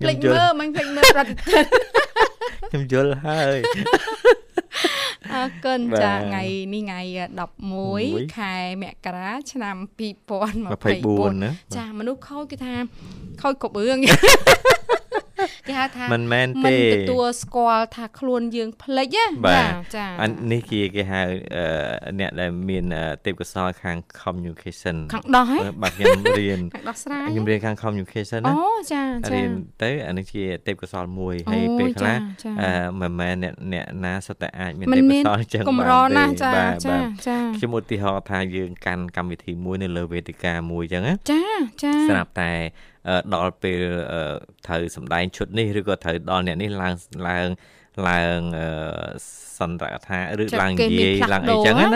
[0.00, 1.66] ភ្លេចមើលមិនភ្លេចមើលប្រតិទិន
[2.70, 3.58] ខ្ញុំយល់ហើយ
[5.32, 6.42] អរគុណចាថ្ងៃ
[6.74, 7.00] នេះថ្ងៃ
[7.70, 9.76] 11ខែមករាឆ្នាំ
[10.90, 12.74] 2024ចាមនុស្សខូចគឺថា
[13.42, 13.98] ខូចគ្រប់រឿង
[15.68, 19.60] គេហៅថាមិនមែនទេមិនទទួលស្គាល់ថាខ្លួនយើងផ្លិចណា
[19.96, 21.20] ចាអានេះគេគេហៅ
[22.20, 22.84] អ្នកដែលមាន
[23.24, 28.58] ទេពកោសល្យខាង communication ខាងដោះហ៎បាទខ្ញុំរៀនខាងដោះស្រាយខ្ញុំរៀនខាង communication ណាអូ
[28.92, 29.50] ចាចារៀន
[29.82, 32.16] ទៅអានេះជាទេពកោសល្យមួយហើយពេលខ្លះ
[33.00, 36.52] មិនមែនអ្នកអ្នកណាសុទ្ធតែអាចមានទេពកោសល្យចឹងបានកម្រណាស់ចា
[36.86, 36.96] ចា
[37.26, 41.42] ចាខ្ញុំឧទាហរណ៍ថាយើងកាន់កម្មវិធីមួយនៅលើវេទិកាមួយចឹងណាចា
[41.82, 42.52] ចាស្រាប់តែ
[43.34, 43.80] ដល់ពេល
[44.66, 46.94] ត្រូវសម្ដែងឈុតនេះឬក៏ត្រូវដល់អ្នកនេះឡើង
[47.28, 47.48] ឡើង
[48.08, 48.40] ឡើង
[49.58, 51.86] សន្ទរកថាឬឡើងនិយាយឡើងអីចឹងណា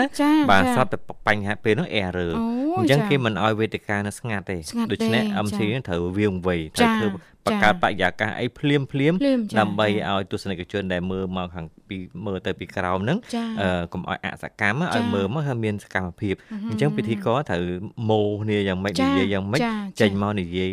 [0.51, 2.31] បាទស្រាប់តែបញ្ហាពេលនោះ error
[2.79, 4.57] អញ្ចឹងគេមិនអោយវេទិកានៅស្ងាត់ទេ
[4.91, 7.07] ដូច្នេះ MC ត្រូវវាងវៃត្រូវធ្វើ
[7.45, 9.13] បង្កើតបរិយាកាសអីភ្លាមភ្លាម
[9.59, 13.17] ដើម្បីឲ្យទស្សនិកជនដែលមើលមកខាងពីមើលទៅពីក្រោមហ្នឹង
[13.61, 16.35] អឺកុំឲ្យអសកម្មឲ្យមើលមកឲ្យមានសកម្មភាព
[16.69, 17.63] អញ្ចឹងពិធីករត្រូវ
[18.09, 19.61] ម៉ូគ្នាយ៉ាងម៉េចនិយាយយ៉ាងម៉េច
[20.01, 20.69] ចេញមកនិយាយ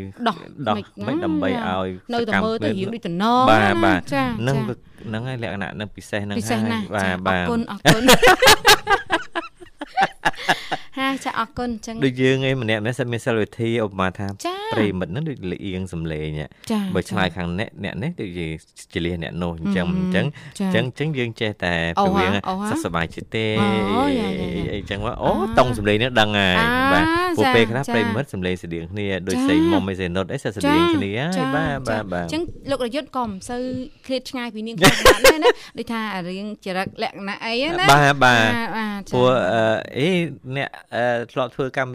[0.69, 4.01] ដោះមិនដើម្បីឲ្យនៅតែមើលទៅរៀងដូចតំណបាទបាទ
[4.41, 4.57] ហ្នឹង
[5.09, 8.03] ហ្នឹងហើយលក្ខណៈនឹងពិសេសហ្នឹងហើយបាទបាទអរគុណអរគុណ
[10.99, 14.27] ហាចាអរគុណអញ្ចឹងដូចយើងឯងម្នាក់ម្នាក់សិតមានសិលវិធីឧបមាថា
[14.73, 16.29] ប្រិមិត្តហ្នឹងដូចលៀងសំលេង
[16.95, 18.47] បើឆ្លើយខាងអ្នកអ្នកនេះដូចជា
[18.95, 20.27] ចលះអ្នកនោះអញ្ចឹងអញ្ចឹង
[20.61, 22.33] អញ្ចឹងអញ្ចឹងយើងចេះតែព្រវាង
[22.71, 23.47] សសុបាយចិត្តទេ
[24.75, 26.57] អីចឹងว่าអូតង់សំលេងនេះដឹងហើយ
[26.93, 27.05] បាទ
[27.37, 33.61] ពួកពេលខ្លះប្រិមិត្តសំលេងស្តៀងគ្នាដូចស្អីមុំអីសេនុតអីសិតស្តៀងគ្នាហើយបាទបាទបាទអញ្ចឹងលោករយុទ្ធក៏មិនសូវ
[34.07, 39.29] ឃ្លាតឆ្ងាយពីនាងគាត់បានដែរណាដូចថារៀងចរិតលក្ខណៈអីណាបាទបាទព្រោះ
[39.99, 40.09] អី
[40.57, 40.69] អ្នក
[41.33, 41.93] ធ្លាប់ធ្វើកម្ម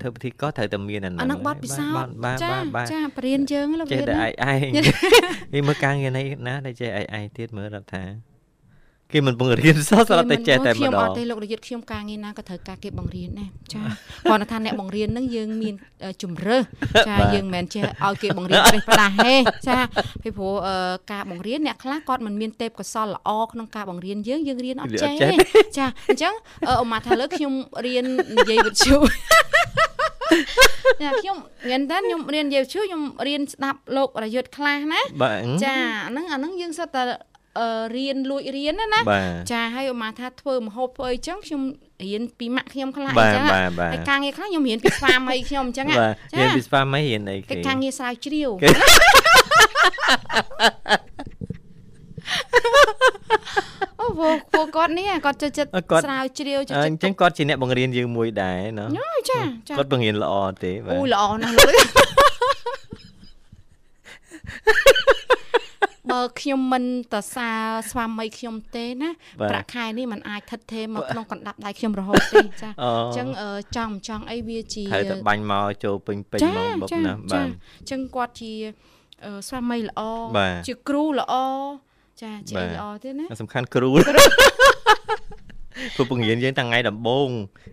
[0.00, 2.50] ធ្វើពិធីកោត្រូវតែមានអាហ្នឹងបត់ពិសោធន៍ចា
[2.92, 4.70] ចាបរៀនយើងលោកចេះតែឯងឯង
[5.54, 8.04] នេះមើលការងារនេះណាដែលចេះឯងឯងទៀតមើលរដ្ឋា
[9.12, 13.80] គេមិនបង្រៀនសោះស្រាប់តែចេះតែម្ដងខ្ញុំអត់ទេលោករយុទ្ធខ្ញុំការងារណាក៏ត្រូវការគេបង្រៀនដែរចា
[14.28, 15.74] គាត់ថាអ្នកបង្រៀនហ្នឹងយើងមាន
[16.22, 16.62] ជំរើស
[17.08, 19.34] ចាយើងមិនមែនចេះឲ្យគេបង្រៀនប្រេះផ្ដាស់ទេ
[19.68, 19.78] ចា
[20.22, 20.54] ពីព្រោះ
[21.12, 25.28] ការបង្រៀនអ្នកខ្លះគាត់មិនមានទេពកោសល្យល្អក្នុងការបង្រៀនយើងយើងរៀនអត់ចេះទេ
[25.78, 26.34] ចាអញ្ចឹង
[26.68, 27.52] អ៊ំម៉ាថាលើខ្ញុំ
[27.86, 28.04] រៀន
[28.36, 28.96] និយាយវិទ្យុ
[31.02, 31.36] ចាខ្ញុំ
[31.70, 35.00] មែនតើខ្ញុំរៀននិយាយវិទ្យុខ្ញុំរៀនស្ដាប់លោករយុទ្ធខ្លះណា
[35.64, 35.74] ចា
[36.06, 37.02] អាហ្នឹងអាហ្នឹងយើងសិតតែ
[37.96, 39.00] រៀនលួចរៀនណាណា
[39.52, 41.62] ចាហើយឧមាថាធ្វើមហូបធ្វើអីចឹងខ្ញុំ
[42.04, 45.96] រៀនពីម៉ាក់ខ្ញុំខ្លះអញ្ចឹងហើយការងារខ្លះខ្ញុំរៀនពីស្វាមីខ្ញុំអញ្ចឹងចា
[46.38, 48.50] រៀនពីស្វាមីរៀនអីគេការងារស្រាវជ្រាវ
[54.00, 54.06] អូ
[54.52, 55.70] ពួកគាត់នេះគាត់ចូលចិត្ត
[56.04, 58.86] ស្រាវជ្រាវចូលចិត្តអញ្ចឹងគាត់ជាអ្នកបង្រៀនយើងមួយដែរណា
[59.30, 61.70] ចាចាគាត់បង្រៀនល្អទេបាទអូល្អណាស់លោក
[66.12, 67.60] បើខ្ញុំមិនតសារ
[67.90, 69.10] ស្វាមីខ្ញុំទេណា
[69.50, 73.28] ប្រាក់ខែនេះมันអាចថិតថេរមកក្នុងកណ្ដាប់ដៃខ្ញុំរហូតទេចាអញ្ចឹង
[73.76, 78.52] ចង់ចង់អីវាជាត្រូវតែបាញ់មកចូលពេញពេញមកបុកណាបាទអញ្ចឹងគាត់ជា
[79.48, 80.00] ស្វាមីល្អ
[80.68, 81.34] ជាគ្រូល្អ
[82.22, 83.90] ចាជាល្អទេណាសំខាន់គ្រូ
[85.94, 87.28] ព្រោះបង្រៀនយើងតាំងថ្ងៃដំបូង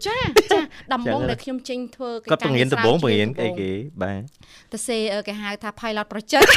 [0.07, 0.17] ចា
[0.51, 0.59] ចា
[0.93, 3.71] ដំបងដែលខ្ញុំចេញធ្វើគាត់បង្រៀនដំបូងបង្រៀនអីគេ
[4.01, 4.21] បាទ
[4.71, 4.97] ទៅសេ
[5.27, 6.49] គេហៅថា pilot project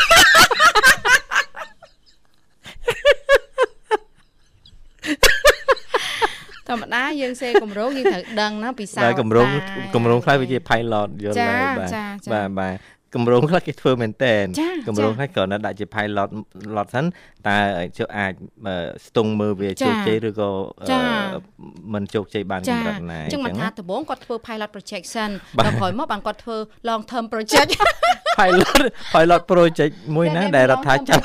[6.65, 9.49] ធ ម្មតាយើងសេកម្រងយើងត្រូវដឹងណាពីសាបាទកម្រង
[9.94, 11.90] កម្រងខ្លះវាជា pilot យល់ហើយបាទ
[12.32, 12.75] បាទបាទ
[13.14, 14.44] កម្រងខ្លះគេធ្វើមែនតែន
[14.88, 16.28] កម្រងខ្លះគ្រាន់តែដាក់ជា pilot
[16.76, 17.05] ឡតសិន
[17.49, 17.56] តើ
[17.99, 18.32] ជើអាច
[19.06, 20.50] ស្ទង់មើលវាជោគជ័យឬក៏
[21.93, 25.31] មិនជោគជ័យបានកម្រិតណាអញ្ចឹងមិនថាដំបូងគាត់ធ្វើ pilot projection
[25.64, 26.56] ដល់ក្រោយមកបានគាត់ធ្វើ
[26.88, 27.70] long term project
[28.38, 28.69] pilot
[29.14, 31.22] pilot project មួយណាដែលរដ្ឋាចាប់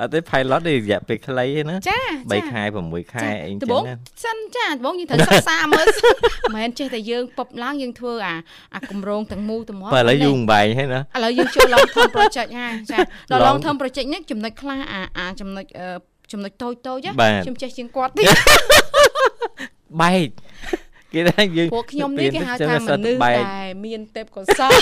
[0.00, 3.94] អត់ទេ pilot នេះរយៈពេលខ្លីទេណាចា3ខែ6ខែអីចឹងណា
[4.24, 8.34] សិនចាដំបងយើងត្រូវសិក្សាមើលមិនមែនចេះតែយើងពប់ឡើងយើងធ្វើអា
[8.74, 12.98] អាគម្រោងទាំងមូលទាំងមកបើឥឡូវយូរបែងហើយណាឥឡូវយើងចូល long term project ហើយចា
[13.30, 15.64] ដល់ long term project នេះចំណុចខ្លះអាអាចំណុច
[16.32, 17.06] ចំណុចតូចតូច
[17.44, 18.26] ខ្ញុំចេះជាងគាត់ទៀត
[20.00, 20.28] បែក
[21.12, 23.34] គេថាយើងពួកខ្ញុំនេះគេហៅថាមនុស្សដែ
[23.66, 24.78] លមានទេពកោសល្យ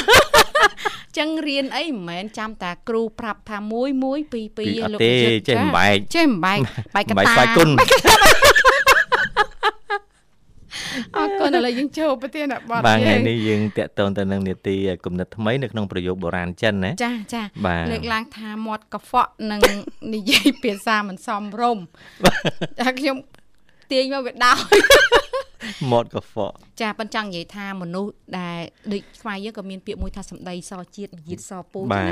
[1.19, 3.75] ចឹងរៀនអីមិនមែនចាំតាគ្រូប្រាប់ថា1 1 2
[4.59, 5.15] 2លោកទេ
[5.49, 6.59] ចេះបំបែកចេះបំបែក
[6.95, 7.69] បែកកតាបែកស្វាយគុណ
[11.17, 17.43] អរគុណឥឡូវយើងចូលប្រធានបទបាទថ្ងៃនេះយើងតាក់ទងទៅនឹងនីតិគំនិតថ្មីនៅក្នុងប្រយោគបុរាណចិនណាចាចា
[17.93, 19.61] លើកឡើងថាមាត់កខ្វក់និង
[20.15, 21.85] និយាយភាសាមិនសមរម្យ
[22.79, 23.17] តែខ្ញុំ
[23.93, 24.55] ទាញមកវាដោ
[25.93, 28.59] មាត់កហ្វក់ចាប៉ិនចង់និយាយថាមនុស្សដែល
[28.93, 32.07] ដូចខ្មែរយើងក៏មានពាក្យមួយថាសម្ដីសជាតិវិយាសពូណា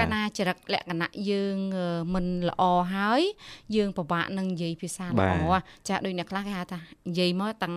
[0.00, 1.56] កាលណាចរិតលក្ខណៈយើង
[2.14, 2.62] មិនល្អ
[2.94, 3.22] ហើយ
[3.76, 5.54] យើងពិបាកនឹងនិយាយភាសាល្អ
[5.88, 6.78] ចាដូចអ្នកខ្លះគេហៅថា
[7.08, 7.74] និយាយមកទាំង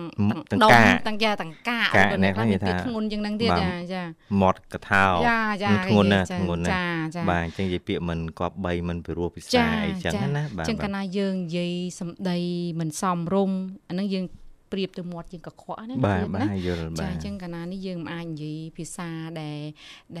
[0.50, 0.70] ទាំងដុំ
[1.06, 1.80] ទាំងយ៉ាទាំងកា
[2.22, 4.02] អ្នកខ្លះនិយាយថាធ្ងន់ជាងនឹងទៀតចាចា
[4.42, 6.86] មាត់កថាចាចាធ្ងន់ណាស់ធ្ងន់ណាស់ចា
[7.16, 12.38] ចាបាទអញ្ចឹងនិយាយពាក្យមិនគប្បីមិនពិរោះភាសាអីចឹងណាបាទអញ្ចឹងកាលណាយើងនិយាយសម្ដី
[12.80, 13.58] មិនសមរម្យ
[13.88, 14.24] អានឹងយើង
[14.72, 19.08] ប្រៀបទៅមាត់ជាងកខ្វក់ណាបាទបាទយល់បាទចាអញ្ចឹងកាលណានេះយើងមិនអាចនិយាយភាសា
[19.40, 19.58] ដែល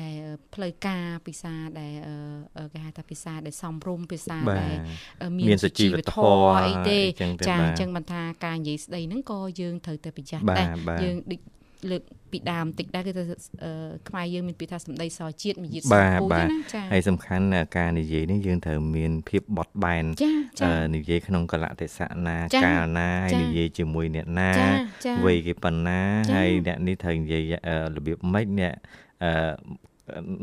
[0.00, 0.14] ដែល
[0.54, 1.94] ផ្លូវការភាសាដែល
[2.72, 4.76] គេហៅថាភាសាដែលសំរុំភាសាដែល
[5.38, 7.00] មានសុជីវធម៌អីទេ
[7.48, 10.66] ចាអញ្ចឹងបានថាការនិយាយស្ដីហ្នឹងក៏យើងត្រូវតែប្រយ័ត្នដែរ
[11.04, 11.40] យើងដូច
[11.90, 13.24] លើកពីដើមតិចដែរគឺថា
[14.08, 15.84] ខ្មែរយើងមានពាក្យថាសម្ដីសជាតិមាយាទស
[16.20, 17.44] ពូជណាចា៎ហើយសំខាន់
[17.76, 20.04] ការនិយាយនេះយើងត្រូវមានភាពបត់បែន
[20.96, 24.50] និយាយក្នុងកលៈទេសៈណាកាលណាហើយនិយាយជាមួយអ្នកណា
[25.24, 26.00] វ័យគេប៉ុណ្ណា
[26.34, 27.52] ហើយអ្នកនេះត្រូវនិយាយ
[27.96, 28.74] របៀបម៉េចអ្នក
[29.24, 29.32] អឺ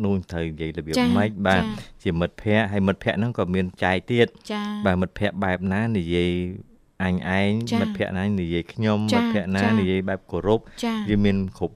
[0.03, 1.63] នោះត្រូវនិយាយរបៀបម៉េចបាទ
[2.03, 4.27] ជាមិត្តភ័ក្តិហើយមិត្តភ័ក្តិហ្នឹងក៏មានចែកទៀត
[4.86, 6.31] បាទមិត្តភ័ក្តិបែបណានិយាយ
[7.04, 7.51] អញឯង
[7.81, 10.60] មិត្តភ័ក្តិណានិយាយខ្ញុំមិត្តភ័ក្តិណានិយាយបែបគោរព
[11.10, 11.75] វាមានគ្រប់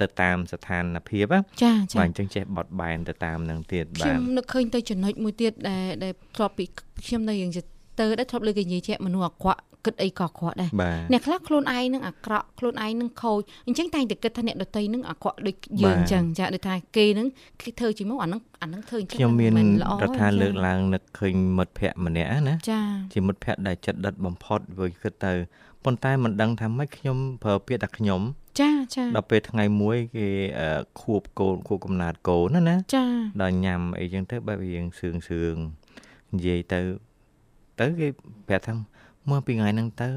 [0.00, 1.32] ទៅតាមស្ថានភាព
[1.62, 6.64] ចាចាបាទអញ្ចឹងចេះបត់បែនទៅតាមនឹងទៀតបាទខ្ញុំនឹកឃើញទៅចំណុចមួយទៀតដែលដែលធ្លាប់ពី
[7.06, 7.52] ខ្ញុំនៅយ៉ាង
[7.98, 10.70] ទៅដែរធ្លាប់លើគេនិយាយជាមនុស្សអាក្រក់គិតអីក៏អាក្រក់ដែរ
[11.12, 17.26] អ្នកខ្លះខ្លួនឯងនឹងអាក្រក់ខ្លួនឯងនឹងខូចអញ្ចឹងតែងតែគិតថាអ្នកដតីនឹងអាក្រក់ដូចយើងអញ្ចឹងចាដូចថាគេនឹង
[17.60, 19.52] គេធ្វើជាមួយអានឹងអានឹងធ្វើអញ្ចឹងខ្ញុំមាន
[20.02, 22.80] រដ្ឋាលើកឡើងនឹកឃើញមិត្តភ័ក្តិម្នាក់ណាចា
[23.12, 25.32] ជាមិត្តភ័ក្តិដែលចិត្តដិតបំផុតវាគិតទៅ
[25.84, 28.20] ប៉ុន្តែមិនដឹងថាម៉េចខ្ញុំប្រើពាក្យថាខ្ញុំ
[28.60, 30.28] ចាចាដល់ពេលថ្ងៃមួយគេ
[31.00, 33.04] ខួបកូនខួបកំណើតកូនណាណាចា
[33.42, 35.56] ដល់ញ៉ាំអីចឹងទៅបែបរៀងសឿងសឿង
[36.34, 36.80] និយាយទៅ
[37.80, 38.08] ទៅគេ
[38.48, 38.72] ប្រាប់ថា
[39.30, 40.08] មើលពីថ្ងៃហ្នឹងទៅ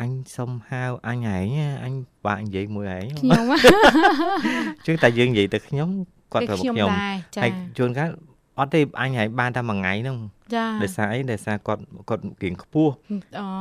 [0.00, 1.94] អញសុំហៅអញឯងអញ
[2.24, 3.44] បាក់និយាយមួយឯងខ្ញុំ
[4.86, 5.88] ជឿតែយើងនិយាយទៅខ្ញុំ
[6.32, 6.90] គាត់ប្រាប់ខ្ញុំ
[7.42, 8.08] ហើយជួនកាល
[8.58, 10.16] អត់ទេអញហើយបានតែមួយថ្ងៃហ្នឹង
[10.54, 12.92] ចាដោយសារអីដោយសារគាត់គាត់គៀងខ្ពស់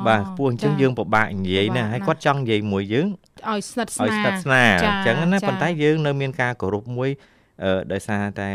[0.08, 3.08] បាទខ្ពស់អញ្ចឹងយើងពិបាកនិយាយណាហើយគាត់ចង់និយាយមួយយើង
[3.50, 7.10] ឲ្យស្និទ្ធស្នាលឲ្យស្និទ្ធស្នាលអញ្ចឹងណាប៉ុន្តែយើងនៅមានការគោរពមួយ
[7.92, 8.50] ដោយសារតែ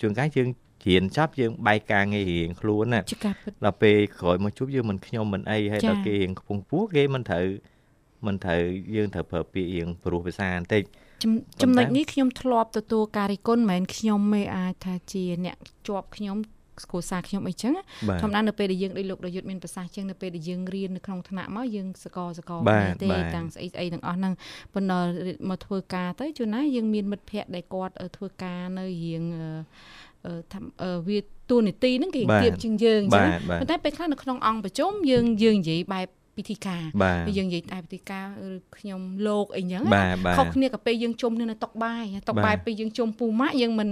[0.00, 0.48] ជួនកាលយើង
[0.88, 3.00] រៀនចប់យើងបែកការងាររៀងខ្លួនណា
[3.64, 7.46] ដល់ពេលក្រោយមកជួបយើងមិនខ្ញុំមិនអីហើយដល់គេរៀងខ្ពង់ពោះគេមិនត្រូវ
[8.26, 8.62] មិនត្រូវ
[8.94, 10.82] យើងត្រូវប្រើពាក្យរៀងព្រោះភាសាបន្តិច
[11.62, 15.56] ចំណុចនេះខ្ញុំធ្លាប់ទទួលការរិះគន់មិនមែនខ្ញុំទេអាចថាជាអ្នក
[15.88, 16.36] ជាប់ខ្ញុំ
[16.90, 17.72] គ្រួសារខ្ញុំអីចឹង
[18.22, 22.60] ធម្មតានៅពេលដែលយើងដូចលោកប្រយុទ្ធមានប្រសាសន៍ចឹងនៅពេលដែលយើងរៀននៅក្នុងថ្នាក់មកយើងសកលសកល
[23.02, 24.34] ទេទាំងស្អីស្អីទាំងអស់ហ្នឹង
[24.74, 25.00] ប៉ុន្តែ
[25.50, 29.24] មកធ្វើការទៅជួនណាយើងមានមិត្តភ័ក្តិដែលគាត់ធ្វើការនៅរៀង
[31.08, 31.18] វា
[31.50, 33.28] តួនាទីហ្នឹងគេទៀបជាងយើងអញ្ចឹង
[33.60, 36.82] ប៉ុន្តែពេលខ្លះនៅក្នុងអង្គប្រជុំយើងយើងនិយាយបែបពិធីការ
[37.36, 39.82] យើងនិយាយតែពិធីការឬខ្ញុំលោកអីចឹង
[40.36, 43.88] ខុសគ្នាក៏ពេលយើងជុំនៅតុកបាយតុកបាយពេលយើងជុំពូម៉ាក់យើងមិន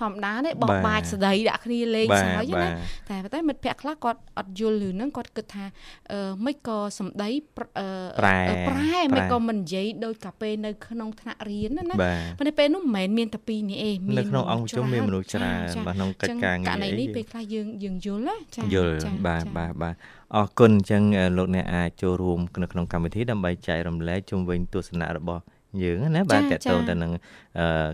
[0.00, 2.68] ធម្មតាទេបោះបាច់ស្ដីដាក់គ្នាលេងសើចណា
[3.08, 5.64] តែប៉ុន្តែមិត្តភ័ក្តិខ្លះគាត់អត់យល់ឬហ្នឹងគាត់គិតថា
[6.12, 11.96] អឺមិនក៏សំដីប្រែប្រែមិនក៏មិននិយាយដោយកាពេលនៅក្នុងថ្នាក់រៀនណា
[12.38, 18.94] ប៉ុន្តែពេលនោះមិនមែនមានតែពីរនេះឯងមាននៅក្នុងអង្គជុំមានមនុស្សច្រើនបាទក្នុងកិច្ចការងារករណីនេះពេលខ្លះយើងយើងយល់ណាចាយល់
[19.26, 19.94] បាទបាទបាទ
[20.36, 21.02] អរគុណអញ្ចឹង
[21.36, 25.42] លោកអ្នកអាចចូលរួមនៅក្នុងកម្មវិធីដើម្បីចែករំលែកជុំវិញទស្សនៈរបស់
[25.82, 27.12] យើងណាបាទតកតងទៅនឹង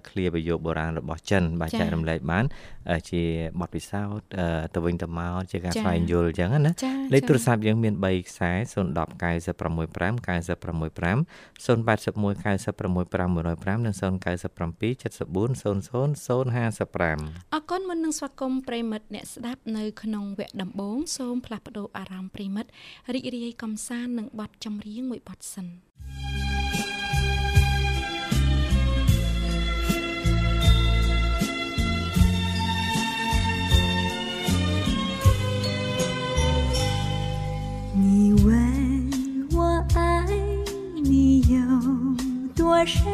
[0.09, 2.45] ឃ្លាប្រយោគបុរាណរបស់ចិន បាទចែករំលែកបាន
[3.11, 3.23] ជា
[3.61, 4.25] បទពិសោធន៍
[4.75, 6.73] ទៅវិញទៅមកជាការស្វែងយល់អញ្ចឹងណា
[7.13, 8.91] លេខទូរស័ព្ទយើងមាន3ខ្សែ010
[9.23, 11.19] 965 965
[11.67, 12.97] 081 965
[13.77, 15.81] 105និង097 74 00
[16.27, 22.71] 055អរគុណមុននឹងស្វាគមន៍ប្រិមិត្តអ្នកស្ដាប់នៅក្នុងវគ្គដំបូងសូមផ្លាស់ប្ដូរអារម្មណ៍ប្រិមិត្ត
[23.15, 25.67] រីករាយកំសាន្តនឹងបទចម្រៀងមួយបទសិន
[26.11, 26.50] 你
[42.87, 43.05] 深，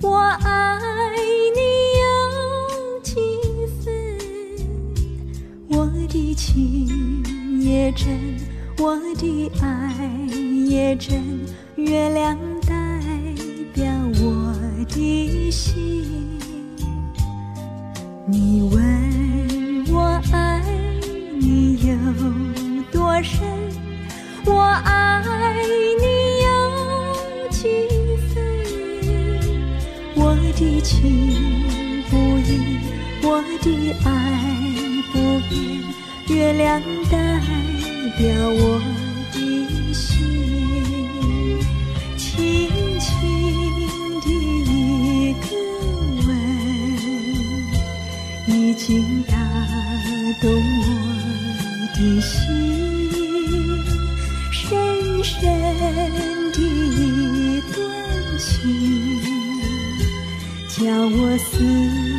[0.00, 0.78] 我爱
[1.54, 1.60] 你
[2.00, 3.14] 有几
[3.84, 3.92] 分？
[5.68, 7.22] 我的情
[7.60, 8.18] 也真，
[8.78, 10.10] 我的爱
[10.66, 11.22] 也真，
[11.76, 13.00] 月亮代
[13.74, 13.84] 表
[14.20, 14.54] 我
[14.88, 16.38] 的心。
[18.26, 20.62] 你问我爱
[21.38, 21.94] 你有
[22.90, 23.42] 多深？
[24.46, 25.22] 我爱
[26.00, 26.04] 你
[26.42, 26.50] 有
[27.50, 27.91] 几？
[30.62, 31.02] 的情
[32.08, 32.78] 不移，
[33.22, 33.66] 我的
[34.04, 34.08] 爱
[35.12, 35.58] 不变，
[36.28, 37.16] 月亮代
[38.16, 38.80] 表我
[39.32, 39.36] 的
[39.92, 40.22] 心，
[42.16, 43.08] 轻轻
[44.20, 44.26] 的
[44.70, 45.44] 一个
[46.28, 46.30] 吻，
[48.46, 49.34] 已经打
[50.40, 50.48] 动
[50.80, 50.86] 我
[51.96, 52.38] 的心。
[54.52, 54.60] 深
[55.24, 55.40] 深
[60.84, 62.11] 叫我思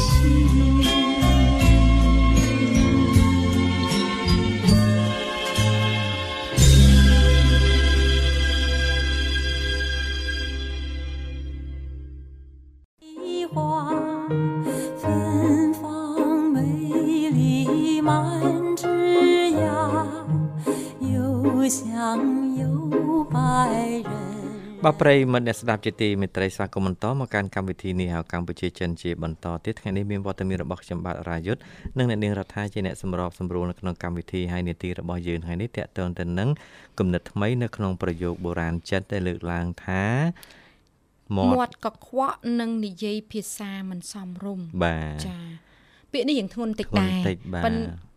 [0.00, 0.99] បា
[25.00, 31.60] ប្រិយមិត្តអ្នកស្ដាប់ជាទីមេត្រីស្វាគមន៍បន្តមកកាន់កម្មវិធីនេះហៅកម្ពុជាចិនជាបន្តទៀតថ្ងៃនេះមានវត្តមានរបស់ខ្ញុំបាទរាយុទ្ធ
[31.98, 36.48] និងអ្នកនាងរដ្ឋាជាអ្នកសម្របសម្រួលនៅក្នុងកម្មវិធីហើយនីតិរបស់យើងថ្ងៃនេះតកតងទៅនឹង
[36.98, 40.04] គំនិតថ្មីនៅក្នុងប្រយោគបុរាណចិនដែលលើកឡើងថា
[41.36, 45.36] មាត់កខ្វក់និងនិយាយភាសាមិនសមរម្យបាទចា
[46.12, 47.20] ពាក្យនេះយ៉ាងធ្ងន់តិចដែរ
[47.64, 48.09] ប៉ុន្តែ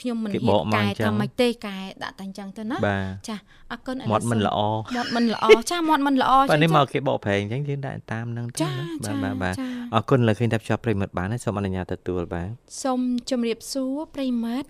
[0.00, 3.36] ខ្ញុំមិនគេហ៊ាបនកមកកែអញ្ចឹងថាម៉េចទេកែដាក់តែអញ្ចឹងទៅណាបាទចា
[3.72, 4.60] អរគុណឥឡូវមាត់មិនសូល្អ
[4.96, 12.48] មាត់មិនល្អចាមាត់មិនល្អបាទនេះចាមកគេបកប្រែងអញ្ចឹងយើងដាក់តាមហ្នឹងទៅចាណាចាបាទបាទបាទចាអរគុណលើឃើញតែភ្ជាប់ប្រិមិត្តបានហើយសូមអនុញ្ញាតទទួលបាទ
[12.82, 13.00] សូម
[13.30, 14.68] ជម្រាបសួរប្រិមិត្ត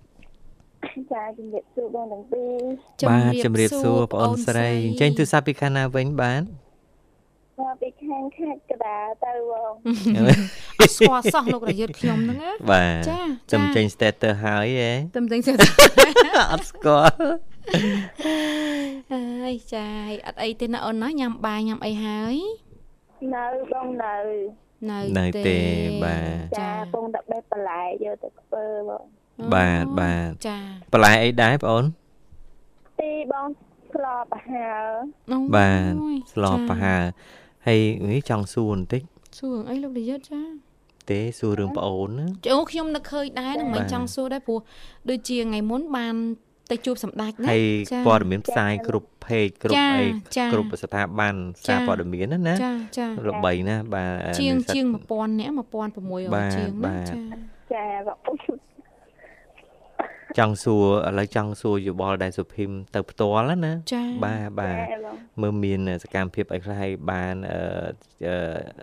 [1.12, 6.42] ចាជំរាបសួរបងទាំងពីរបាទជំរាបសួរបងអូនស្រីអញ្ចឹងទូរស័ព្ទពីខាងណាវិញបាទ
[7.58, 9.72] មកពីខាងខេត្ត កដាលទៅបង
[10.80, 13.20] អត់ស្គាល់សោះលោករយុទ្ធខ្ញុំហ្នឹងណាបាទចា
[13.52, 15.52] ចាំចេញ status ហើយហ៎ទំទិញសិ
[16.52, 17.16] អត់ស្គាល់
[19.12, 22.34] អើយចាហើយអត់អីទេណាអូនណាញ៉ាំបាយញ៉ាំអីហើយ
[23.34, 24.16] នៅបងនៅ
[24.90, 25.58] នៅនៅទេ
[26.04, 29.04] បាទចាពងតែបេះបន្លែយកទៅធ្វើបង
[29.54, 30.58] បាទបាទចា
[30.92, 31.84] បន្លែអីដែរបងអូន
[33.00, 33.46] ទីបង
[33.92, 34.86] ស្លប្រហើរ
[35.32, 37.02] អូបាទយស្លចាប្រហើរ
[37.68, 37.80] ហើយ
[38.12, 39.02] នេះចង់សួរបន្តិច
[39.38, 40.42] សួរអីលោករយុទ្ធចា
[41.10, 44.60] ទេសួររឿងប្អូនណាអូខ្ញុំនឹកឃើញដែរនឹងមិនបាទចង់សួរដែរព្រោះ
[45.10, 46.14] ដូចជាថ្ងៃមុនបាន
[46.70, 50.06] ទៅជួបសម្ដេចណាហើយចាព័ត៌មានផ្សាយគ្រប់ page គ្រប់ចាអី
[50.36, 51.34] ចាគ្រប់ស្ថាប័ន
[51.66, 55.52] សារព័ត៌មានណាណាចាចាល្បីណាស់បាទជាងនិស្សិតជាង1000នាក់
[55.94, 57.18] 1600បាទជាងបាណាទចា
[57.74, 58.67] ចាបង
[60.38, 67.60] ចង់សួរឥឡូវចង់សួរយោបល់ដែរសុភីមទៅផ្ទាល់ណាចាបាទបាទចាបងមើលមានសកម្មភាពអីខ្លះឲ្យបានអឺ
[68.26, 68.36] អឺ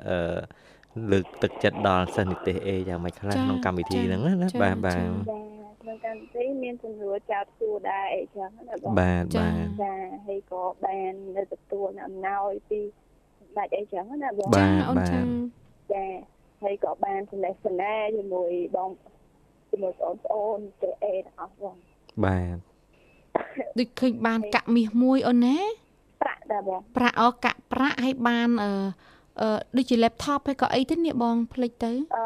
[0.09, 0.37] អឺ
[1.11, 5.35] លើកទឹកចិត្តដល់សិស្សនិទេសអេយ៉ាងម៉េចខ្លះក្នុងកម្មវិធីហ្នឹងណាណាបាទបាទចា
[5.81, 9.93] ក្នុងកម្មវិធីមានសំណួរចោតសួរដែរអីចឹងណាបងបាទបាទចា
[10.27, 12.79] ហើយក៏បាននៅទទួលអំណោយពី
[13.39, 15.19] សម្ដេចអីចឹងណាបងបាទអូនចា
[15.93, 16.05] ចា
[16.63, 18.89] ហើយក៏បានចំណេះចំណែជាមួយបង
[19.75, 21.75] ជាមួយបងប្អូនទៅអេទាំងអស់បង
[22.25, 22.57] បាទ
[23.79, 25.57] ដូចឃើញបានកាក់មាសមួយអូនណា
[26.21, 28.71] ប្រាក់ដែរបងប្រាក់អកាក់ប្រាក់ឲ្យបានអឺ
[29.41, 32.25] អឺដូចជា laptop ហើយក៏អីទៅនេះបងភ្លេចទៅអឺ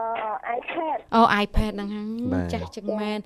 [0.58, 2.08] iPad អូ iPad ហ្នឹងហ្នឹង
[2.53, 3.20] ចាស់ចឹងមែន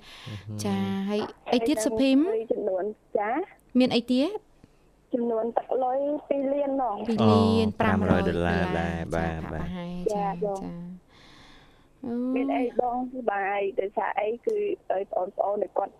[0.64, 0.76] ចា
[1.10, 1.20] ហើយ
[1.52, 2.84] អីទៀតសុភីមហើយចំនួន
[3.18, 3.30] ចា
[3.78, 4.28] មានអីទៀត
[5.14, 10.93] ចំនួនទឹកលុយ2លានហ្មង2លាន500ដុល្លារដែរបាទចាបាទប្រហែលចាចាបងចាអូ
[12.34, 14.56] មានអីបងសុបាយដោយសារអីគឺ
[14.92, 15.94] ឲ្យបងប្អូនៗគាត់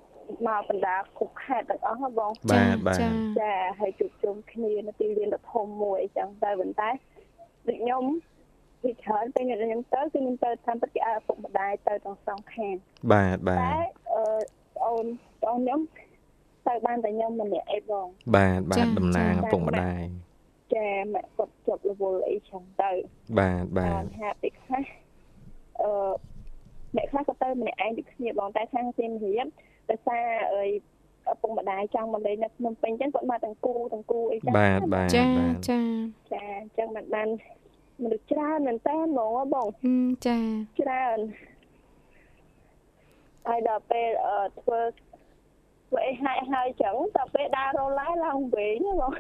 [0.47, 3.09] មកបណ្ដាគ្រប់ខេត្តទាំងអស់ហ៎បងបាទបាទចា
[3.41, 6.91] ចាហើយជួបជុំគ្នានៅទីលានដ៏ធំមួយអញ្ចឹងតែប៉ុន្តែ
[7.67, 8.05] ដូចខ្ញុំ
[8.83, 12.75] ពីច្រើនពេលខ្ញុំទៅគឺខ្ញុំទៅតាមពិតគេឲ្យឪពុកម្ដាយទៅទាំងសងខាង
[13.13, 14.25] បាទបាតែទអឺ
[14.85, 15.07] អូន
[15.43, 15.81] បងខ្ញុំ
[16.67, 20.03] ទៅបានតែខ្ញុំម្នាក់ឯងបងបាទបាទតំណាងឪពុកម្ដាយ
[20.75, 22.93] ចាម៉ាក់គាត់ជាប់រវល់អីចឹងទៅ
[23.39, 24.85] បាទបាបានទហាក់ពីខ្លះ
[25.83, 25.91] អឺ
[26.97, 29.47] អ្នកខ្លះក៏ទៅម្នាក់ឯងដូចគ្នាបងតែខាងសៀមរាប
[29.91, 30.65] ដោយសារអី
[31.33, 35.81] ឪពុកម្ដាយចង់មកលេងនៅភ្នំពេញចឹងគាត់មកទាំងគូទាំងគូអីចឹងបាទបាទចាបាទចា
[36.33, 37.29] ចាអញ្ចឹងមិនបាន
[38.03, 40.39] មនុស្សច្រើនមែនតើហ្មងហ៎បងហឹមចា
[40.81, 41.19] ច្រើន
[43.47, 44.81] ហើយដល់ពេលអឺធ្វើ
[45.89, 49.13] ធ្វើអីហើយហើយចឹងដល់ពេលដើររឡាយឡើងវិញហ៎បង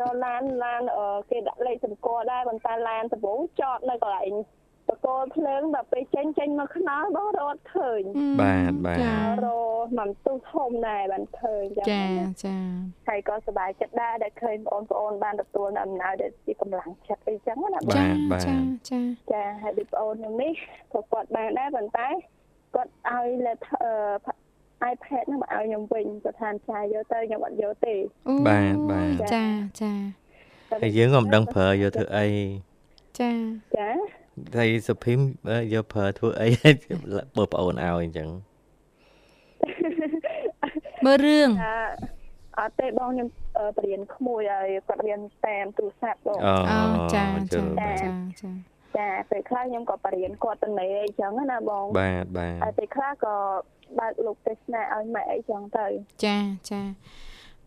[0.00, 4.32] រឡានឡានអឺគេដាក់លេខសម្គាល់ដែរប៉ុន្តែឡានដំបូងចតនៅកន្លែង
[4.88, 8.02] បកលភ្លើងដល់ពេលចេញចេញមកខ្នល់បងរត់ឃើញ
[8.40, 9.46] បាទបាទចារ
[9.98, 12.04] មិនទុះធំដែរបានឃើញចឹងចា
[12.44, 12.56] ចា
[13.08, 18.56] ហើយក៏សប្បាយចិត្តដែរដែលឃើញបងប្អូនបានទទួលដំណើរដែលជាកម្លាំងចិត្តអីចឹងណាបងចាបាទចា
[18.90, 19.00] ចា
[19.32, 20.52] ចាហើយដូចបងអូនខ្ញុំនេះ
[20.92, 22.08] ក៏គាត់បានដែរប៉ុន្តែ
[22.74, 24.45] គាត់ឲ្យ laptop អឺ
[24.92, 27.94] iPad ហ្នឹងមកឲ្យខ្ញុំវិញគាត់ថាចាយយកទៅខ្ញុំអត់យកទេ
[28.28, 29.44] អូបាទបាទចា
[29.80, 29.92] ចា
[30.82, 32.26] ហើយយើងក៏មិនដឹងប្រើយកធ្វើអី
[33.20, 33.30] ចា
[33.76, 33.88] ចា
[34.56, 36.48] ហើយសុភីមអឺយកប្រើធ្វើអី
[37.36, 38.28] បើប្អូនឲ្យអញ្ចឹង
[41.04, 41.76] មើលរឿងថា
[42.58, 46.78] អត់ទេបងខ្ញុំអឺបរៀនក្មួយឲ្យគាត់រៀនតាមទូរស័ព្ទបងអូអូ
[47.14, 48.10] ចាជឿចាបាទចា
[48.40, 53.34] ចា ចាពេលខ្លះខ្ញុំក៏បរៀនគាត់ទៅណេអីចឹងណាបង បាទបាទហើយពេលខ្លះក៏
[53.98, 55.86] បើកលោកទេសនាឲ្យម៉ែអីចឹងទៅ
[56.24, 56.38] ចា
[56.70, 56.82] ចា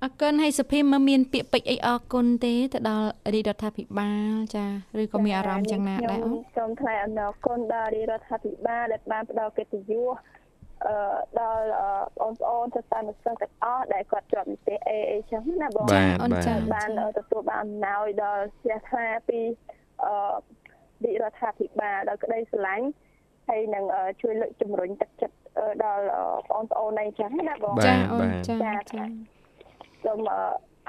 [0.03, 4.65] អរគុណហើយសុភីមមើលមានពាក្យពេចន៍អីអរគុណទេទៅដល់រាជរដ្ឋាភិបាលចា
[5.01, 10.09] ឬក៏មានអារម្មណ៍យ៉ាងណាដែរអូនខ្ញុំសូមថ្លែងអំណរគុណដល់រាជរដ្ឋាភិបាលដែលបានផ្ដល់កិត្តិយស
[10.85, 10.95] អឺ
[11.39, 11.89] ដល់អឺ
[12.19, 19.39] បងប្អូនទៅតាមនិស្សិតទាំងអស់ដែលគាត់ជាប់និទេសអេអីចឹងណាបងបាទអូនបាទចាបានទទួលបានអំណោយដល់ជ្រះថ្លាពី
[20.05, 20.13] អឺ
[21.03, 22.87] រាជរដ្ឋាភិបាលដល់ក្តីស្រឡាញ់
[23.47, 29.03] ហើយនឹងអឺជួយលើកជំរុញទឹកចិត្តអឺដល់អឺបងប្អូនអីចឹងណាបងបាទចាអូនបាទចាចាចា
[30.05, 30.19] សូម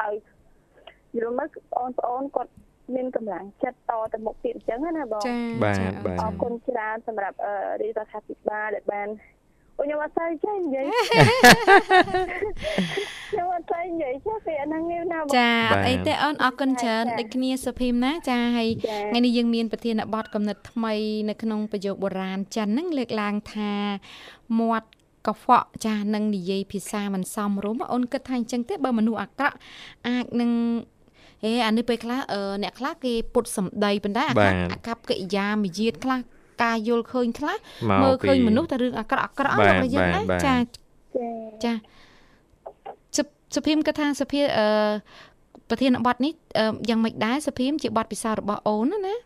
[0.00, 0.14] អឺឲ្យ
[1.16, 2.52] យល់មកបងប្អូនគាត់
[2.94, 9.39] មានកម្លាំងចិត្តតទៅមុខទៀតអញ្ចឹងណាបងចាបាទចាបាទអរគុណច្រើនសម្រាប់អឺរាជរដ្ឋាភិបាលដែលបានឧពួក
[9.80, 10.84] ខ្ញុំអត់ស្អីចេះនិយាយ
[13.30, 20.94] ខ្ញុំអត់ស្អីនិយាយចេះពីអាហ្នឹងងាយណាស់បងចាអបាទត់អីទេអូនអរគុណច្រើនចាដូចគ្នាសុភីមណាចាហើយចាថ្ងៃនេះយើងមានប្រធានបទកំណត់ថ្មី
[21.28, 23.72] នៅក្នុងប្រយោគបុរាណចិនហ្នឹងលើកឡើងថា
[24.60, 24.88] មាត់
[25.26, 29.56] កខ្វក់ចានឹងនិយាយភាសាមិនសមរម្យអូនគិតថាអញ្ចឹងទេបើមនុស្សអាក្រក់
[30.08, 30.50] អាចនឹង
[31.44, 36.20] ហេអានេះពេលខ្លះអឺអ្នកខ្លះគេពុតសម្ដីប៉ុន្តែអាបាកទអាកប្បកិរិយាមាយាទខ្លះ
[36.62, 37.56] ការយល់ឃើញខ្លះ
[37.90, 40.54] មកមើលពីឃើញមនុស្សតែរឿងអាក្រក់អាក្រក់បាទលោករយើងបាទណាបាទចា
[41.16, 41.30] ចា
[41.64, 41.72] ចា
[43.16, 43.22] សុ
[43.54, 44.66] សុភីមគាត់ថាសុភាអឺ
[45.70, 49.16] ប្រធានបទនេះអឺយ៉ាងម៉េចដែរសុភីមជាបទពិសោធន៍របស់អូនណាណា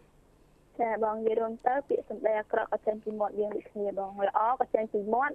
[0.80, 5.34] ចាបងនិយាយរួមទៅពាក្យសម្ដីអាក្រក់ក៏ចេញពីមាត់យើងដូចគ្នាបងល្អក៏ចេញពីមាត់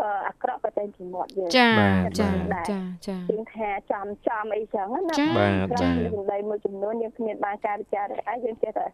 [0.00, 8.86] អឺអាក្រក់ក៏ចេញពីមាត់យើងចាបាទចាបាទចាចាជាងថាចំចំអីចឹងណាចាបាទខ្លះបាទសម្ដីមួយចំនួនយើងគ្មានបានការពិចារណាយើងចេះតែ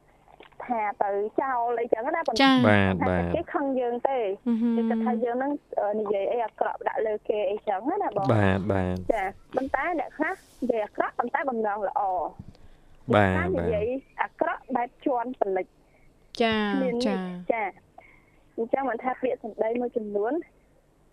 [0.68, 1.10] ថាទៅ
[1.42, 9.22] ចោលអីចឹងណាប៉ុន្ចាតែបាទថាបាទគេខឹងយើងទេអឺហឹមគេគិតថាយើងនឹងអឺនិយាយអីអាក្រក់ដាក់លើគេអីចឹងណាបងបាទបាទចា
[9.56, 12.00] ប៉ុន្តែអ្នកខ្លះនិយាយអាក្រក់ប៉ុន្តែបំណងល្អ
[13.14, 13.86] បាទខ្លះនិបាទយាយ
[14.22, 15.66] អាក្រក់បែបជន់បលិច
[16.42, 17.14] ចាមានចា
[17.52, 17.64] ចា
[18.56, 20.32] អញ្ចឹងមិនថាពាក្យសម្ដីមួយចំនួន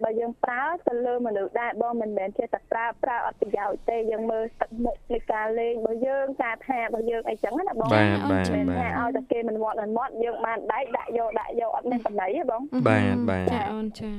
[0.03, 14.11] បើយើងប្រើទៅលើមនុស្សដែរបងមិនមែនចេះតែប្រើប្រើអត់ប្រយោជន៍ទេយើងមើលទឹកមុខនៃការលេងរបស់យើងការថារបស់យើងអីចឹងណាបងបាទបាទមិនបាថាទឲ្យតែគេមិនមាត់មិនមាត់យើងបានដៃដាក់យកដាក់យកអត់មានបណ្ដៃទេបងបាទបាទចាអូនចា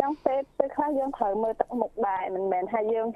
[0.00, 3.06] ចឹងពេលពេលខ្លះយើងត្រូវមើលទឹកមុខដែរមិនមែនថាយើង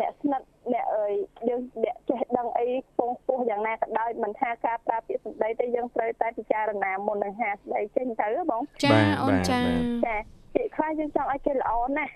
[0.00, 1.12] អ្នកស្និទ្ធ អ្នកអើយ
[1.48, 2.66] យើងអ្នកចេះដឹងអី
[2.98, 10.16] ពងពោះយ៉ាងណាក៏ដោយមិនថាការប្រើពាក្យសម្ដីទេយើងត្រូវតែពិចារណាមុននឹងហាស្ដីចេញទៅហ៎បងចាបាទអូនបាទចាបាទចា
[10.54, 12.12] ពាក្យខ្លះយើងចង់ឲ្យគេល្អណាស់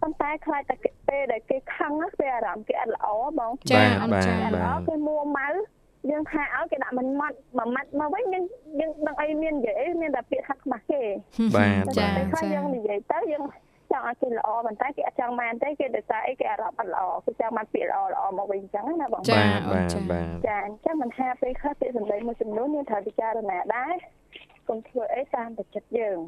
[0.00, 3.06] ប៉ុន្តែខ្លាចតែគេពេលដែលគេខឹងណាពេលអារម្មណ៍គេអត់ល្អ
[3.38, 5.48] បងចាបាទអូនបាទចាអត់ល្អបាទគេមួម៉ៅ
[6.10, 8.44] យើងថាឲ្យគេដាក់មិនម៉ត់មួយម៉ាត់មកវិញយើង
[8.80, 11.02] យើងដឹងអីមាននិយាយអីមានតែពាក្យថាខ្មាស់គេ
[11.56, 13.42] បាទចាតែខ្លះចាយើងនិយាយទៅយើង
[13.96, 23.94] ចង់ឲ្យគេល្អប៉ុន្តែគេអត់ចង់បានទេគេដោយសារអីគេអារម្មណ៍អត់ល្អគេចង់បានពាក្យល្អល្អមកវិញអញ្ចឹងណាបងចាបាទអូនបាទចាបាទចាអញ្ចឹងមិនថាពេលខ្លះពាក្យសម្ដីមួយចំនួនយើងត្រូវពិចារណាដែរ
[24.68, 26.18] កុំធ្វើអីតាមតែចិត្តយើង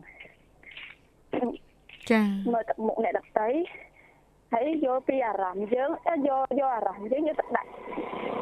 [2.11, 3.49] ចាមើលទឹកមុខអ្នកដទៃ
[4.53, 7.71] ហើយយកពីអារម្មណ៍យើងអឺយកយកអារម្មណ៍យើងយកទៅដាក់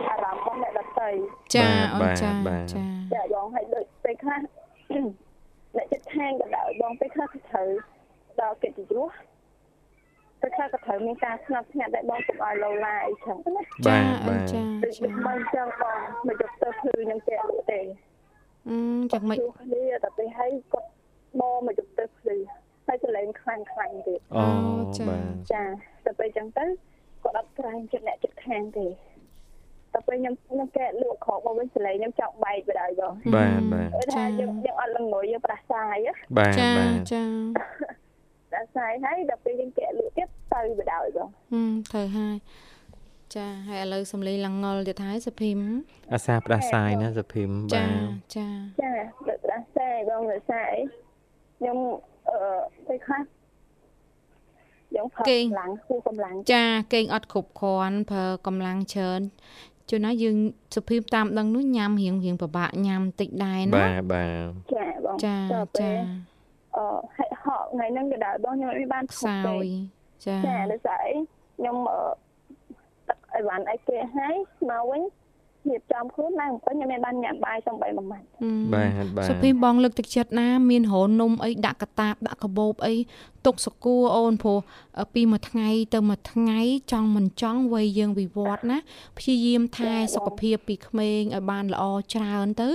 [0.08, 1.08] អារម្មណ៍របស់អ្នកដទៃ
[1.54, 4.40] ចាអូនចាបាទចាចាបងឲ្យដូចពេលខ្លះ
[5.76, 7.68] អ្នកចិត្តខាងក៏ដោយបងពេលខ្លះក៏ត្រូវ
[8.42, 9.12] ដល់កិត្តិយស
[10.40, 17.80] ពេលខ្លះក៏ត្រូវមានការស្ងប់ស្ងាត់ដែរបងកុំឲ្យលោឡាអីចឹងណាចាបាទអូនបាទចាដូចចាមិនចឹងបងមកយកទៅភ្លឺនឹងចេះអត់ទេ
[18.68, 18.76] អឺ
[19.12, 20.88] ចាម៉េចជួគ្នាតែពេលឲ្យគាត់
[21.40, 22.36] បមកយកទៅភ្លឺ
[22.86, 24.46] ហើយចលែងខ្លាំងខ្លាំងទៀតអូ
[24.98, 25.22] ចាបាទ
[25.52, 25.62] ចា
[26.04, 26.66] តែពេលចឹងទៅ
[27.22, 28.86] គាត់អត់ក្រែងចិត្តអ្នកចិត្តខាងទេ
[29.92, 37.22] តែពេលខ្ញុំខ្ញុំកែលក់ក្រោកមកវិញចលែងខ្ញុំចង់បែកទៅដែរបងបាទបាទអឺថាយើងយើងអត់លងយយើងប្រសាយណាបាទចាបាទចា
[38.52, 42.36] ប្រសាយហើយដល់ពេលយើងកែលក់ទៀតទៅទៅដោយបងហឹមត្រូវហើយ
[43.34, 45.58] ចាហើយឥឡូវសំលេងឡើងងល់ទៀតហើយសុភីម
[46.12, 47.98] អាសាផ្ដាសាយណាសុភីមបាចាទ
[48.36, 48.48] ចា
[48.82, 48.92] ចា
[49.28, 50.74] ដូចប្រសាយបងប្រសាយ
[51.58, 51.78] ខ្ញុំ
[52.30, 52.38] អឺ
[52.88, 53.22] ពេលខ្លះ
[54.96, 59.20] យើងផឹកកម្លាំងគូកម្លាំងចាគេងអត់គ្រប់គ្រាន់ប្រើកម្លាំងច្រើន
[59.90, 60.36] ជួនណាយើង
[60.74, 66.35] សុភីមតាមដឹងនោះញ៉ាំរៀងរៀងពិបាកញ៉ាំតិចដែរណាបាទបាទចាបងចាដល់ពេលចាអឺ
[67.16, 69.66] ហេតុហកថ្ងៃហ្នឹងក៏ដោយបងខ្ញុំអត់មានបានសោយ
[70.26, 71.14] ចាចាដោយសារអី
[71.56, 72.00] ខ្ញុំអឺ
[73.08, 74.34] ទឹកអីវ៉ាន់អីគេហើយ
[74.70, 75.02] មកវិញ
[75.70, 82.94] រៀបចំខ្លួនឡើងអង្គខ្ញុំមានបានញ៉ាំបាយសំបីមួយម៉ាត់ហឹមបាទបាទសុភីមបងលើកទឹកចិត្តណា មានរននំអីដាក់កតាបដាក់កាបូបអី
[83.46, 84.58] ទុកសកួរអូនព្រោះ
[85.00, 86.60] អឺពីមួយថ្ងៃទៅមួយថ្ងៃ
[86.92, 88.78] ចង់មិនចង់វ័យយើងវិវត្តណា
[89.18, 92.70] ព្យាយាមថែសុខភាពពីក្មេងឲ្យបានល្អច្រើនទៅ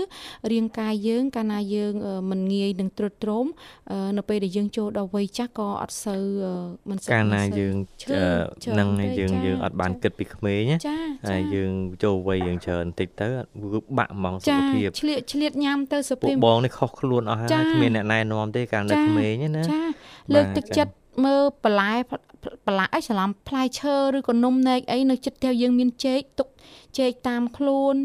[0.52, 3.46] រាងកាយយើងកាលណាយើងអឺមិនងាយនឹងទ្រុឌទ្រោម
[3.92, 6.54] អឺនៅពេលដែលយើងចូលដល់វ័យចាស់ក៏អត់សូវអឺ
[6.90, 8.26] មិនសូវកាលណាមិនសូវយើងឈឺអឺ
[8.64, 10.98] ច្រើននឹងពេកយើងចាយើងអត់បានចាគិតពីក្មេងណាចា
[11.30, 11.72] ហើយចាយើង
[12.04, 13.28] ចូលវ័យយើងច្រើនបន្តិចទៅ
[13.72, 20.94] វាបាក់ហ្មងសុចាខភាពឆ្លៀតឆ្លៀតញ៉ាំទៅសុពួកភីមបងនេះខុសខ្លួនអស់ហើយចាគ្មានអ្នកណែនាំទេកាលនៅចាក្មេងហ្នឹងណាចាបាទលើកទឹកចាចិត្ត
[21.26, 21.91] មើលបន្លែ
[22.65, 26.48] បន្លែអីច្រឡំផ្លែឈើឬក៏នំនែកអីនៅចិត្តផ្ទះយើងមានចេកទុក
[27.00, 27.96] ចេកតាមខ្លួន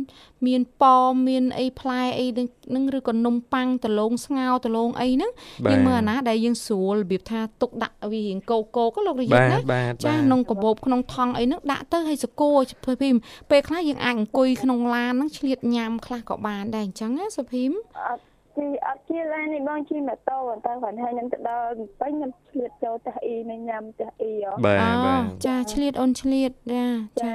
[0.46, 5.30] មានប៉មមានអីផ្លែអីហ្នឹងឬក៏នំប៉័ងដលងស្ងោរដលងអីហ្នឹង
[5.64, 13.14] បាទយើងមើលអាណាដែលយើងស្រួលរបៀបថាទុកដាក់វារៀងកោកោក៏លោករយបាណាទបាទចាបាទក្នុងកាបូបក្នុងថង់អីហ្នឹងដាក់ទៅឲ្យសកួរសុភីម
[13.50, 17.70] ពេលខ្លះយើងអាចអង្គុយក្នុងឡានហ្នឹងឆ្លៀតញ៉ាំខ្លះក៏បានដែរអញ្ចឹងណាសុភីម
[18.06, 18.22] អត់
[18.56, 21.70] ជីអត់ជាឡាននេះបងជិះម៉ូតូប៉ុន្តែគាត់ឲ្យខ្ញុំទៅដល់
[22.00, 26.86] ពេញខ្ញុំឆ្លៀតចូលផ្ទះអ៊ីនៅញ៉ាំផ្ទះអ៊ីហ៎បាទអូបាទចាឆ្លៀតអូនឆ្លៀតចា
[27.22, 27.30] ចា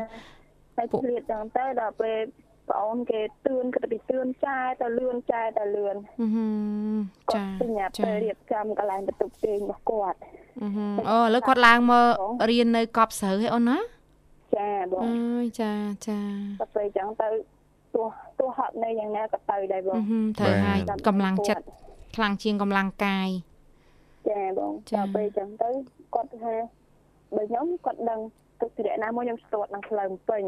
[0.81, 2.19] ហើយឆ្លៀតចឹងទៅដល់ពេល
[2.69, 6.45] ប្អូនគេទឿនគេទៅពីទឿនចាយទៅលឿនចាយទៅលឿនអឺហឹ
[6.93, 6.97] ម
[7.31, 10.17] គាចាត់សញ្ញាទៅរៀបចំកន្លែងបន្ទប់ទាញរបស់គាត់
[10.61, 12.07] អឺហឹមអូឥឡូវគាត់ឡើងមក
[12.51, 13.77] រៀននៅកប់ស្រូវហ៎អូនណា
[14.57, 15.73] ចាបងអើយចា
[16.07, 16.19] ចា
[16.61, 17.27] ទៅពេលអញ្ចឹងទៅ
[17.95, 18.07] ទោះ
[18.39, 21.63] ទោះហត់នៅយ៉ាងណាក៏ទៅដែរបងអឺហឹមត្រូវហើយតាមកម្លាំងចិត្ត
[22.15, 23.29] ខ្លាំងជាងកម្លាំងកាយ
[24.29, 25.69] ចាបងចាដល់ពេលអញ្ចឹងទៅ
[26.15, 26.55] គាត់ថា
[27.35, 28.19] បើខ្ញុំគាត់ដឹង
[28.61, 30.43] ទុកទីណាមួយខ្ញុំស្ទាត់នឹងផ្លូវពេញ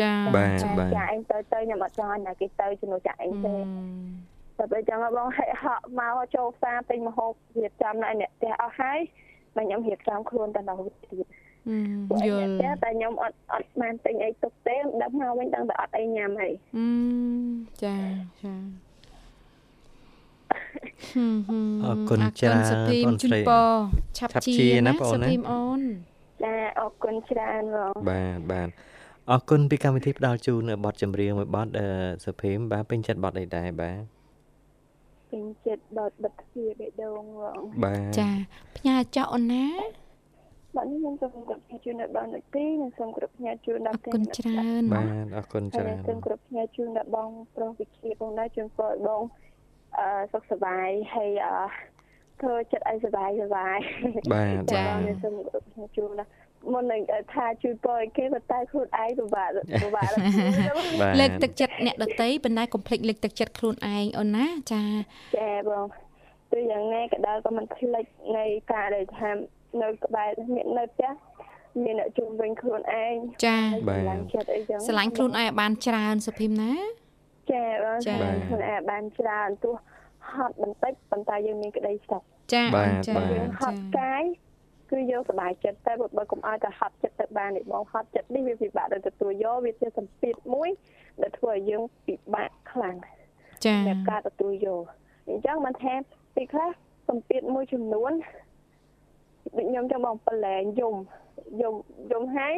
[0.00, 3.54] ចាបាទចាបាទចាឯងទៅទៅខ្ញុំអត់ចង់ឲ្យណាគេទៅជំនួសចាឯងទេ
[4.58, 8.98] តែពេលចឹងបងហិហក់មកចូលផ្សារទិញម្ហូបរៀបចំនៅអ្នកផ្ទះអស់ហើយ
[9.56, 11.26] តែខ្ញុំរៀបចំខ្លួនតែដល់ទៀត
[11.68, 11.76] អឺ
[12.08, 16.88] ពួកយឯងល់អ្នកផ្ទះតែខ្ញុំអត់អត់បានទិញអីទុកទេដឹកមកវិញដឹងតែអត់អីញ៉ាំហើយអឺ
[17.84, 17.96] ចា
[18.42, 18.54] ចា
[21.10, 23.68] ហឹមហឹមអរគុណច្រើនសុភីមបងជូស្នរីពរ
[24.18, 26.15] ឆាប់ឆាប់ជាជាណាណាបងសុណាភីមអូនចា
[26.80, 28.68] អរគុណច្រើនបងបាទបាទ
[29.30, 31.86] អរគុណពីកម្មវិធីផ្ដល់ជូននៅបទចម្រៀងមួយបទអឺ
[32.24, 34.02] សុភីមបាទពេញចិត្តបទអីដែរបាទ
[35.30, 38.30] ពេញចិត្តដល់បិទទ្វារបេះដូងបងបាទចា
[38.76, 39.66] ផ្ញើចោអូនណា
[40.76, 49.22] បាទនេះខ្ញុំសូមគោរពជូនដល់បងលោកទីនិងសូមគោរពផ្ញើជូនអដល់រគុណច្រើនបាទអរគុណហើយច្រើនសូមគោរពផ្ញើជូនដល់បងប្រុសវិជាបងដែរជូនពរឲ្យបង
[49.98, 51.56] អឺសុខសប្បាយហើយអឺ
[52.40, 53.78] ធ្វើចិត្តឲ្យសប្បាយសប្បាយ
[54.32, 56.26] បាទចាបាទខ្ញុំសូមគោរពជូនណា
[56.72, 57.02] មុននឹង
[57.34, 59.50] ថាជួយពរឲ្យគេប៉ុន្តែខ្លួនឯងពិបាក
[59.82, 60.24] ពិបាកដល់
[60.56, 64.82] ខ្លួនបាទលើកទឹកចិត្តអ្នកដតីប៉ុន្តែកុំភ្លេចលើកទឹកចិត្តខ្លួនឯងអូនណាចា
[65.38, 65.84] ចាបង
[66.50, 68.04] ទោះយ៉ាងណាក៏ដោយក៏មិនភ្លេច
[68.36, 69.30] នៃការដែលថា
[69.82, 71.10] នៅក្បែរមាននៅផ្ទះ
[71.84, 73.14] មានអ្នកជុំវិញខ្លួនឯង
[73.46, 76.72] ចាបាទឡើងចិត្តអីចឹងស្រឡាញ់ខ្លួនឯងឲ្យបានច្រើនសុភីមណា
[77.52, 79.74] ចាបងចាស្រឡាញ់ខ្លួនឯងបានច្រើនទោះ
[80.32, 84.24] ហត់បន្តិចប៉ុន្តែយើងមានក្តីសុខចាបាទអូនចាបាទយើងហត់កាយ
[84.90, 90.70] គឺយើងសប្បាយចិត្តតែបើបើកុំឲ្យតែហត់ចិត្តទៅបាននេះបងហត់ចិត្តនេះវាពិបាកដល់ទទួលយកវាជាសម្ពាធមួយ
[91.22, 92.96] ដែលធ្វើឲ្យយើងពិបាកខ្លាំង
[93.64, 94.82] ចាសម្រាប់ការទទួលយក
[95.28, 95.94] អញ្ចឹងមិនថា
[96.36, 96.70] ពីខ្លះ
[97.08, 98.12] សម្ពាធមួយចំនួន
[99.56, 100.94] ដូចខ្ញុំចឹងបងប្រឡែងយំ
[101.60, 101.74] យំ
[102.12, 102.54] យំហើយ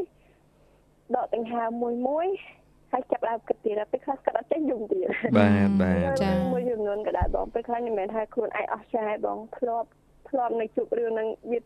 [1.16, 2.28] ដកដង្ហើមមួយមួយ
[2.92, 5.06] ហើយចាប់ដើមគិតទៀតពេលខ្លះស្កាត់អត់ចេះយំទៀត
[5.38, 9.88] បាទបាទចាមួយចំនួនក៏ដែរបងពេលខ្លះខ្ញុំមិនមែនថាខ្លួនឯងអស់ចាយបងធ្លាប់
[10.28, 11.60] ធ្លាប់នៅជួបរឿងហ្នឹងវា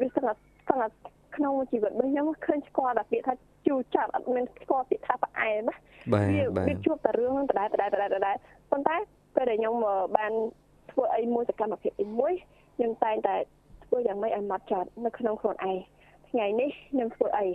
[0.00, 0.94] វាស្ងាត់ស្ងាត់
[1.36, 3.32] ក្នុងជីវិតរបស់ខ្ញុំឃើញស្គាល់តែពាក្យថា
[3.66, 5.76] ជូរចាប់អត់មានស្គាល់ពាក្យថាផ្អែមណា
[6.12, 8.36] បាទវាបាទវាជួបតែរឿងហ្នឹងដដែលដដែលដដែលដដែល
[8.70, 8.96] ប៉ុន្តែ
[9.34, 10.32] ពេលដែលខ្ញុំអឺបាន
[10.90, 12.32] ធ្វើអីមួយសកម្មភាពអីមួយ
[12.76, 13.36] ខ្ញុំតែងតែ
[13.84, 15.76] ធ្វើយ៉ាងម៉េចឲ្យម៉ត់ចត់នៅក្នុងខ្លួនឯង
[16.30, 17.46] ថ្ងៃនេះខ្ញុំធ្វើអី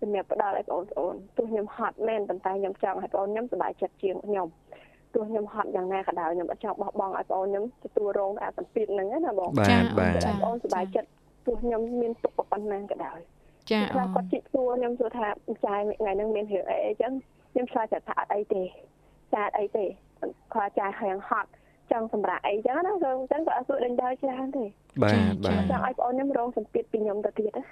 [0.00, 4.46] សម្រាប់ផ្ដល់ឲ្យបងប្អូនទោះខ្ញុំហត់មែនប៉ុន្តែខ្ញុំចង់ឲ្យបងខ្ញុំសប្បាយចិត្តជាងខ្ញុំ
[5.14, 11.08] ទោះខ្ញុំហត់យ៉ាងណាក៏ដោយខ្ញុំអត់ចង់បោះបង់ឲ្យបងខ្ញុំទទួលរងអាសម្ពាធហ្នឹងណាបងបាទចាបាទចាបងសប្បាយចិត្ត
[11.48, 13.18] ទោះខ្ញុំមានទុកប៉ុណ្ណាក៏ដោយ
[13.70, 15.26] ចាខ្លះអូគាត់ជីកសួរខ្ញុំសួរថា
[15.66, 17.12] ចាយថ្ងៃហ្នឹងមានរឿងអីអីចឹង
[17.52, 18.62] ខ្ញុំឆ្លើយថាអត់អីទេ
[19.34, 19.84] ចាអត់អីទេ
[20.54, 21.50] គាត់ចាយហាងហត់
[21.90, 24.64] ចង់សម្រាប់អីចឹងណាក៏ចឹងក៏អត់សួរដេញដល់ច្រើនទេ
[25.02, 27.64] បាទបាទចង់ឲ្យបងខ្ញុំរងសម្ពាធពីខ្ញុំទៅទៀតណា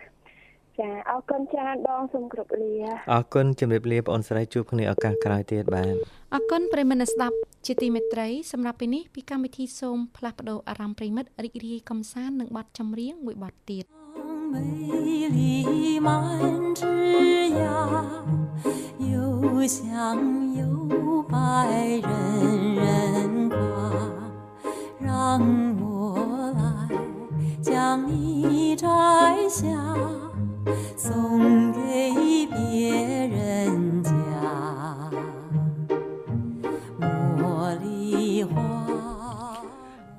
[0.80, 2.72] ចាអរគុណច្រើនបងសូមគ្រប់លា
[3.12, 5.94] អរគុណជំរាបលាបងអូនស្រីជួបគ្នាឱកាសក្រោយទៀតបាទ
[6.34, 13.85] អរគុណប្រិយមិត្តអ្នកស្ដាប់ ជាទីមេត្រីសម្រាប់ពេលនេះពីកម្មវិធីសូមផ្លាស់ប្ដូរអារម្មណ៍ប្រិយមិត្តរីករាយកំសាន្តនឹងបទចម្រៀងមួយបទទៀត
[14.53, 14.55] 美
[15.35, 15.37] 丽
[16.05, 16.09] 满
[16.79, 16.81] 枝
[17.57, 17.61] 桠，
[19.11, 19.77] 又香
[20.59, 20.61] 又
[21.31, 21.35] 白
[22.09, 22.11] 人
[22.75, 23.55] 人夸。
[24.99, 25.39] 让
[25.81, 25.83] 我
[26.59, 26.61] 来
[27.61, 28.87] 将你摘
[29.47, 29.61] 下，
[30.97, 31.79] 送给
[32.47, 32.55] 别
[33.27, 33.84] 人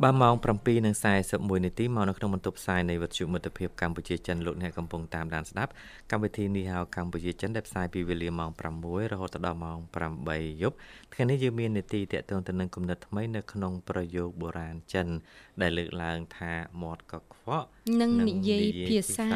[0.03, 0.33] បាទម៉ោង
[0.99, 5.71] 7:41នាទីមកនៅក្នុងបន្ទប់ផ្សាយនៃវិទ្យុមិត្តភាពកម្ពុជាចិនលោកអ្នកកំពុងតាមដានស្ដាប់
[6.11, 9.77] កម្មវិធីនេះហៅកម្ពុជាចិនដែលផ្សាយពីវេលាម៉ោង6រហូតដល់ម៉ោង
[10.21, 10.75] 8យប់
[11.13, 15.07] ថ្ងៃនេះយើងមាននីតិតកតងទៅនឹងគំនិតថ្មីនៅក្នុងប្រយោគបុរាណចិន
[15.61, 17.65] ដែលលើកឡើងថាមាត់កខ្វក់
[18.01, 19.27] នឹងនិយាយភាសា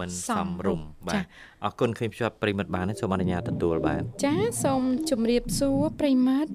[0.00, 1.24] មិនសមរម្យបាចាទ
[1.64, 6.52] អរគុណឃើញភ្ជាប់ប្រិមិត្តបានហើយសូមអនុញ្ញាតទទួលបាទចាសូមជម្រាបសួរប្រិយមិត្ត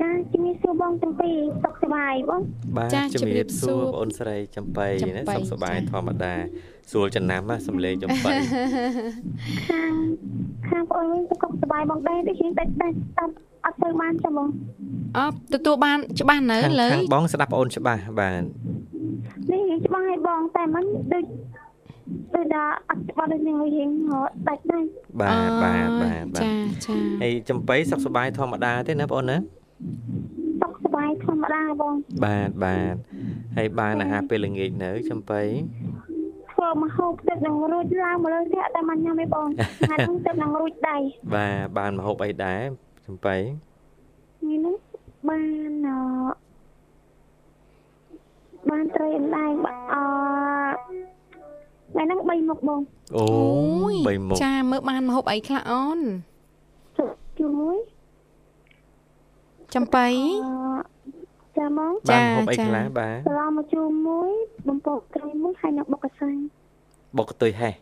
[0.00, 2.40] ចាជំរាបសួរបងទាំងពីរសុខសប្បាយបង
[2.76, 6.32] បាទចាជំរាបជំរាបសួសួររបងអូនស្រីចំបៃចំណាបៃសុខសប្បាយចាធម្មតា
[6.90, 8.30] ស្រួលចំណាំណាសំលេងចំបៃ
[9.70, 9.92] ខាង
[10.68, 12.88] ខាងបងវិញសុខសប្បាយបងដែរដូចជាតែតែ
[13.64, 14.48] អត់ទៅបានចាំបង
[15.18, 18.42] អបទទួលបានច្បាស់នៅខាងលើខាងបងស្ដាប់បងអូនច្បាស់បាទ
[19.52, 21.24] នេះយើងច្បាស់ឲ្យបងតែមិនដូច
[22.34, 23.90] ដូចថាអត់ច្បាស់ដូចនឹងយើង
[24.48, 24.84] ដាច់ដែរ
[25.20, 26.50] បាទបាទបាទបាទចា
[26.84, 29.59] ចាហើយចំបៃសុខសប្បាយធម្មតាទេណាបងអូនណាសុខសប្បាយ
[31.24, 31.94] ធម្មតាបង
[32.24, 32.94] បាទបាទ
[33.56, 35.42] ហើយបានអាហារពេលល្ងាចនៅចំបៃ
[36.52, 39.46] ធ្វើមកហូបទឹកនឹងរួចឡើងមកលើផ្ទះតែមិនញ៉ាំទេបង
[39.86, 40.96] ថ្ងៃហ្នឹងទឹកនឹងរួចដៃ
[41.34, 42.60] បាទបានមកហូបអីដែរ
[43.06, 43.36] ចំចំបៃ
[44.38, 44.74] ថ្ងៃហ្នឹង
[45.28, 45.90] បានអ
[48.70, 49.96] បានត្រីអណ្ដែងបាក់អ
[51.92, 52.80] ថ្ងៃហ្នឹង3មុខបង
[53.16, 53.26] អូ
[53.92, 56.00] យបីមុខចាមើលបានមហូបអីខ្លះអូន
[56.98, 57.78] ជុកជាមួយ
[59.74, 60.06] ចំបៃ
[60.44, 60.48] អ
[61.60, 64.30] ចាហ្មងចាបានហូបអីចាខ្លះបាទសឡមកជូរមួយ
[64.68, 66.36] បំពងត្រីមួយហើយនឹងបុកកសាំង
[67.18, 67.74] បុកកតុយហេះ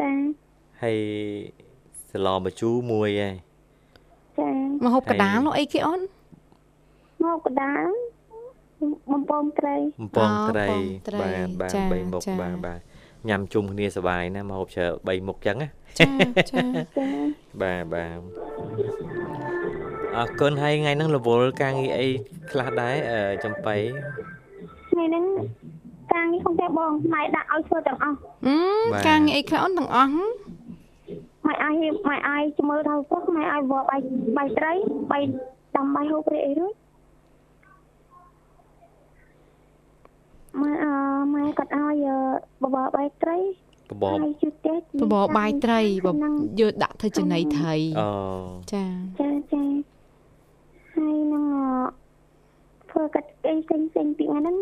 [0.00, 0.10] ចា
[0.82, 0.98] ហើយ
[2.10, 3.34] សឡម្ជូរមួយឯង
[4.38, 4.50] ចា
[4.84, 6.00] មហូបកដាលនោះអីគេអូន
[7.24, 7.88] មកកដាល
[9.12, 12.80] បំពងត្រីបំពងត្រីបំពងត្រីបាទបាទចាបីមុខចាបាទបាទ
[13.28, 16.06] ញ៉ាំជុំគ្នាសប្បាយណាស់មកហូបច្រើនបីមុខចឹងណាចា
[16.50, 16.62] ចា
[16.96, 17.06] ចា
[17.62, 18.18] បាទបាទ
[20.16, 22.08] អរគុណហើយថ្ងៃហ្នឹងរវល់ការងារអី
[22.50, 23.76] ខ្លះដែរអឺចំបៃ
[24.90, 25.24] ថ្ងៃហ្នឹង
[26.14, 28.56] ការងារក្នុងផ្ទះបងម៉ែដាក់ឲ្យធ្វើទាំងអស់អឺ
[28.92, 30.24] បាទការងារអីខ្លះអូនទាំងអស់ហ៎
[31.46, 31.74] ម៉ែអាយ
[32.08, 34.00] ម៉ែអាយជំមើលដល់ពោះម៉ែអាយវល់បាយ
[34.36, 34.72] បាយត្រី
[35.12, 35.22] បាយ
[35.76, 36.74] ដាំបាយហូបរីអីរួច
[40.60, 40.92] ម៉ែអឺ
[41.34, 42.16] ម៉ែគាត់ឲ្យអឺ
[42.62, 43.38] បបរបាយត្រី
[43.90, 48.08] បបបហើយជូរទេបបរបាយត្រីបបហ្នឹងយកដាក់ធ្វើចំណីត្រីអូ
[48.72, 48.84] ចា
[49.20, 49.62] ចាចា
[51.00, 51.58] ហើយនឹងអ
[52.90, 54.56] ធ្វើកាត់អីផ្សេងផ្សេងពីហ្នឹង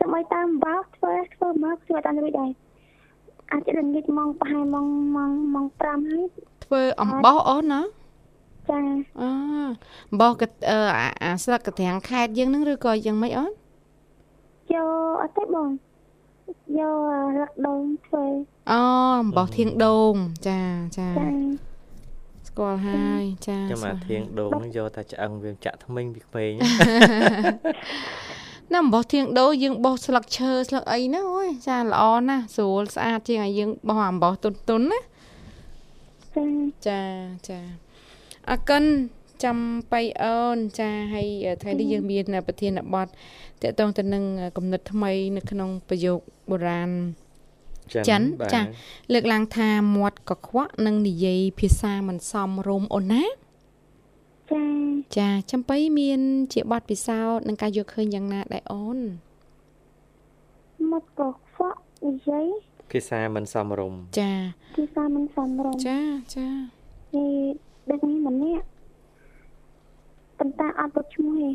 [0.00, 2.50] សម័យតាមបោកធ្វើធ្វើមកធ្វើតាមរួចដែរ
[3.52, 6.26] អាចរងាចម៉ោងប្រហែលម៉ោងម៉ោងម៉ោង5ហើយ
[6.64, 7.80] ធ្វើអំបោសអូនណា
[8.70, 8.80] ចា
[9.20, 9.22] អ
[10.10, 13.50] អំបោសកអឺអាអាស្លឹកកត្រាំងខេតយើងហ្នឹងឬក៏យ៉ាងម៉េចអូន
[14.74, 15.68] យកអត់ទេបង
[16.78, 16.98] យក
[17.38, 18.24] រកដូងធ្វើ
[18.72, 18.80] អូ
[19.20, 20.14] អំបោសធៀងដូង
[20.48, 20.60] ចា
[20.98, 26.50] ចាចាស្គាល់ហើយចាចាំអាស្គាល់ធៀងដូងហ្នឹងយកតែឆ្អឹងវាចាក់ថ្មិញពីក្មេង
[28.72, 35.00] ណាអំបោសធៀងដូងយើងបោសស្លឹកឈើស្លឹកអីណាអូយចាល្អណាស់ស្រួលស្អាតជាងឲ្យយើងបោសអំបោសទុនទុនៗណា
[36.32, 36.46] ចា
[36.86, 37.00] ចា
[37.48, 37.58] ចា
[38.50, 38.84] អរគុណ
[39.44, 39.58] ចាំ
[39.92, 41.28] បៃអូនចាហើយ
[41.62, 44.24] ថ្ងៃនេះយើងមានប្រធានបទតកតងទៅនឹង
[44.56, 46.18] គំនិតថ្មី នៅក្នុងប្រយោគ
[46.50, 46.90] បុរាណ
[48.08, 48.60] ចិនបាទចា
[49.12, 53.24] លើកឡើងថាមាត់កខ្វក់និងនិយាយភាសាមិនសមរម្យអូនណា
[54.52, 54.66] ចា
[55.18, 56.20] ចាចាំបៃមាន
[56.52, 58.98] ជាបទពិសោធន៍នឹងការយកឃើញយ៉ាងណាដែរអូន
[60.92, 62.46] មកក៏ខ្វក់និយាយ
[62.92, 64.32] ភាសាមិនសមរម្យចា
[64.76, 66.00] ទីសាមិនសមរម្យចា
[66.36, 66.48] ចា
[67.14, 67.32] នេះ
[67.90, 68.64] ដឹកនេះម្នាក់
[70.38, 71.50] ប៉ុន្តែអត់បុកឈ្មោះទេ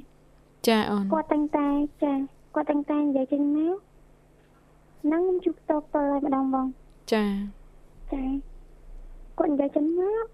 [0.67, 1.67] ចាអូនគាត់តែងតែ
[2.03, 2.13] ចា
[2.55, 3.75] គាត់តែងតែនិយាយចេញមក
[5.05, 6.67] ហ្នឹងខ្ញុំជួបតបតហើយម្ដងបង
[7.13, 7.25] ចា
[8.13, 8.23] ចា
[9.37, 10.25] គាត់និយាយចេញមក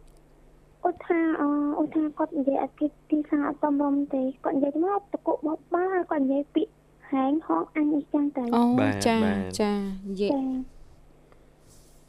[0.86, 1.44] អត់ថាអ
[1.80, 6.74] អត់ថាគាត់និយាយអត់គិតទីសាអត់សមរម្យទេគាត់និយាយមកតកុបបបាគាត់និយាយពាក្យ
[7.12, 8.64] ហែងហងអញអីចឹងទៅអូ
[9.08, 9.18] ចា
[9.60, 9.74] ចា
[10.10, 10.44] និយាយចា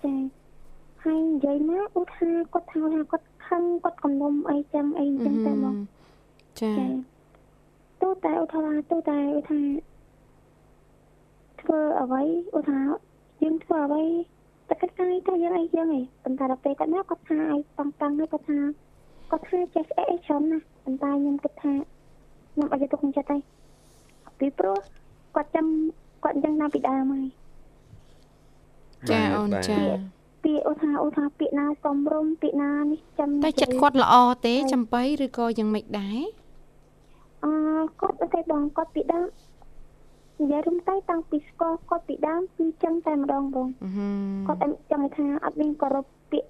[0.05, 0.14] ចា
[1.05, 5.77] ហើយនិយាយមកអត់ថាគាត់ថាថាគាត់ខឹងគាត់កំនុំអីចឹងអីចឹងទៅមក
[6.61, 6.87] ចាចា
[8.03, 9.91] ទូតែឧទាហរណ៍ទូតែឧទាហរណ៍
[11.62, 12.22] ធ្វើអ្វី
[12.57, 13.01] ឧទាហរណ៍
[13.42, 14.05] យើងធ្វើអ្វី
[14.68, 18.59] តែគាត់កាយទៅយើងអីយើងឯងប៉ុន្តែដល់ពេលគាត់មកគាត់ថាឲ្យតាំងតាំងហើយគាត់ថា
[19.31, 21.72] គាត់ថាចេះស្អីអីច្រើនណាស់ប៉ុន្តែខ្ញុំគិតថា
[22.53, 23.37] ខ្ញុំអត់យកទុកក្នុងចិត្តទេ
[24.38, 24.79] ពីព្រោះ
[25.35, 25.66] គាត់ចាំ
[26.25, 27.27] គាត់អញ្ចឹងណាពីដើមហើយ
[29.11, 29.79] ចាអូនចា
[30.44, 34.14] ពាក្យឧទាហរណ៍ឧទាហរណ៍ពាក្យណាសំរុំពាក្យណានេះចាំតែចិត្តគាត់ល្អ
[34.46, 36.18] ទេចំបៃឬក៏យ៉ាងម៉េចដែរ
[37.44, 37.53] អឺ
[38.01, 39.27] គាត់ទៅបងគាត់ពីដើម
[40.42, 46.48] និយាយរំទៅតាំងពីស្គាល់គាត់ពីដើមគឺចឹងតែម្ដងបងអឺហឹមគាត់អត់ចង់ថាអត់មានគោរពពាក្យ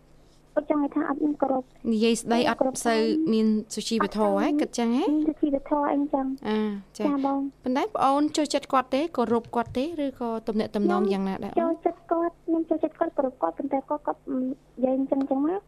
[0.55, 3.00] គាត់ចង់ថាអត់មានគោរពនិយាយស្ដីអត់សូវ
[3.33, 6.59] មានសុជីវធម៌ហ៎គិតចឹងហ៎មានជីវធម៌អីចឹងអា
[6.98, 14.38] ចាចាបងប៉ុន្តែបងអូនចូលចិត្តគាត់ទេគោរពគាត់ទេឬក៏ទំនាក់ទំនងយ៉ាងណាដែរអូចូលនចិត្តគាត់ខ្ញុំចូលចិត្តគាត់គោរពគាត់ប៉ុន្តែគាត់គាត់និ
[14.85, 15.61] យាយអញ្ចឹងចឹងមក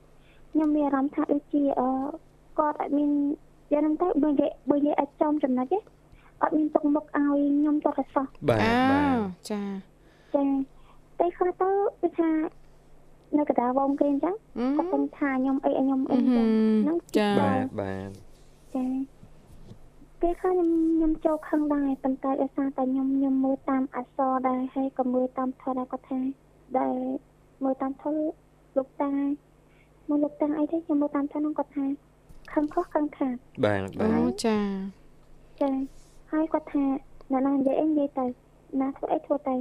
[0.53, 1.89] ខ្ញុំមានអារម្មណ៍ថាដូចជាអឺ
[2.59, 3.11] គាត់អត់មាន
[3.73, 5.79] យ៉ាងហ្នឹងទៅបើនិយាយបើនិយាយអាចចំចំណុចទេ
[6.45, 9.63] អត់មានទុកមុខឲ្យខ្ញុំទៅកសោះបាទអាបាទចា
[10.35, 10.45] ចា
[11.19, 12.31] តែខ្លះទៅគឺថា
[13.39, 18.11] នៅកណ្ដាលវងគេអញ្ចឹងអឺគាត់ដឹងថាខ្ញុំអីខ្ញុំអីអឺចឹហឹងមហ្នឹងចាបាទបាទ
[18.75, 18.87] ចា
[20.21, 26.19] ពេលខ្លះខ្ញុំខ្ញុំចូលខឹងដែរប៉ុន្តែដោយសារតែខ្ញុំខ្ញុំមើលតាមអក្សរដែរហើយក៏មើលតាមថតដែរគាត់ថា
[26.79, 26.95] ដែល
[27.65, 28.15] មើលតាមថត
[28.77, 29.13] លោកតា
[30.09, 31.85] មើលលោកតាអីទេខ្ញុំមើលតាមថតហ្នឹងគាត់ថា
[32.53, 34.59] ខឹងខុសខឹងខាតបាទបាអូទចា
[35.61, 35.71] ចា
[36.35, 36.85] ហើយគាត់ថា
[37.33, 38.27] អ្នកណានិយាយអីនិយាយទៅ
[38.81, 39.55] ណាធ្វើអីធ្វើទៅ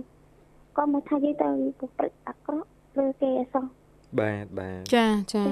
[0.77, 2.67] ក៏មកថានិយាយទៅប្រព្រឹត្តអាក្រក់
[3.03, 3.65] ឬគេអសោះ
[4.19, 5.43] បាទបាទចាចា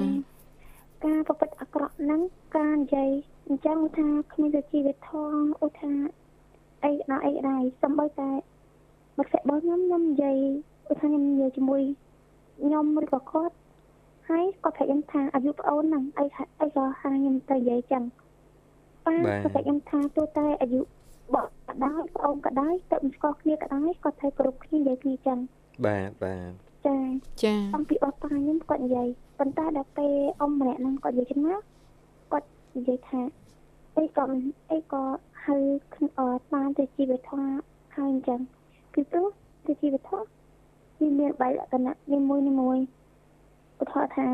[1.04, 2.20] ការប្រព្រឹត្តអាក្រក់ហ្នឹង
[2.56, 3.10] ការនិយាយ
[3.48, 5.92] អញ្ចឹងថាគ្មានវិជ្ជាវិធម៌ឧថា
[6.84, 8.30] អីណាអីដែរសំបីតែ
[9.18, 10.38] មកស្របស់ខ្ញុំខ្ញុំនិយាយ
[10.90, 11.82] ឧថាខ្ញុំនិយាយជាមួយ
[12.62, 13.54] ខ្ញុំឬក៏គាត់
[14.28, 18.04] ហហើយគាត់ប្រាប់ខ្ញុំថាអាយុប្អូនហ្នឹងអីថាអីក៏ហាខ្ញុំទៅនិយាយចឹង
[19.06, 20.80] ប៉ាគាត់ប្រាប់ខ្ញុំថាទោះតែអាយុ
[21.34, 25.38] បកក៏ដោយប្អូនក៏ដោយទៅមិនស្គាល់គ្នាក៏ដោយគាត់ត្រូវគោរពគ្នានិយាយគ្នាចឹង
[25.86, 26.50] បាទបាទ
[26.86, 26.98] ចា
[27.42, 29.08] ចាអំពីអស់ប៉ាខ្ញុំគាត់និយាយ
[29.38, 31.56] ប៉ុន្តែដល់ពេលអ៊ំម្នាក់ហ្នឹងគាត់និយាយចឹងណា
[32.32, 33.20] គាត់និយាយថា
[33.98, 34.40] អីក៏មិន
[34.72, 35.02] អីក៏
[35.44, 35.56] ហៅ
[35.94, 37.54] ខ្លួនអត់បានទៅជីវិតធម៌
[37.96, 38.40] ហើយអញ្ចឹង
[38.92, 39.28] ពីព្រោះ
[39.66, 40.26] ទៅជីវិតធម៌
[40.98, 42.78] វាមានបែបលក្ខណៈនីមួយនីមួយ
[43.80, 44.26] ឧទាហរណ៍ថា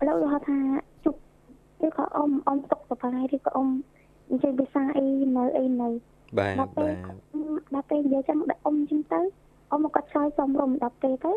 [0.00, 0.58] ឥឡូវឧទាហរណ៍ថា
[1.04, 1.20] ជប់
[1.86, 3.68] ឬក៏អ៊ំអ៊ំទុកសបាយឬក៏អ៊ំ
[4.30, 5.06] និយាយភាសាអី
[5.36, 5.88] នៅអីនៅ
[6.38, 9.20] បាទដល់ពេលបាទដល់ពេលនិយាយចឹងដាក់អ៊ំចឹងទៅ
[9.72, 11.32] អ៊ំគាត់ឆ្លើយសំរុំដល់ពេលទៅ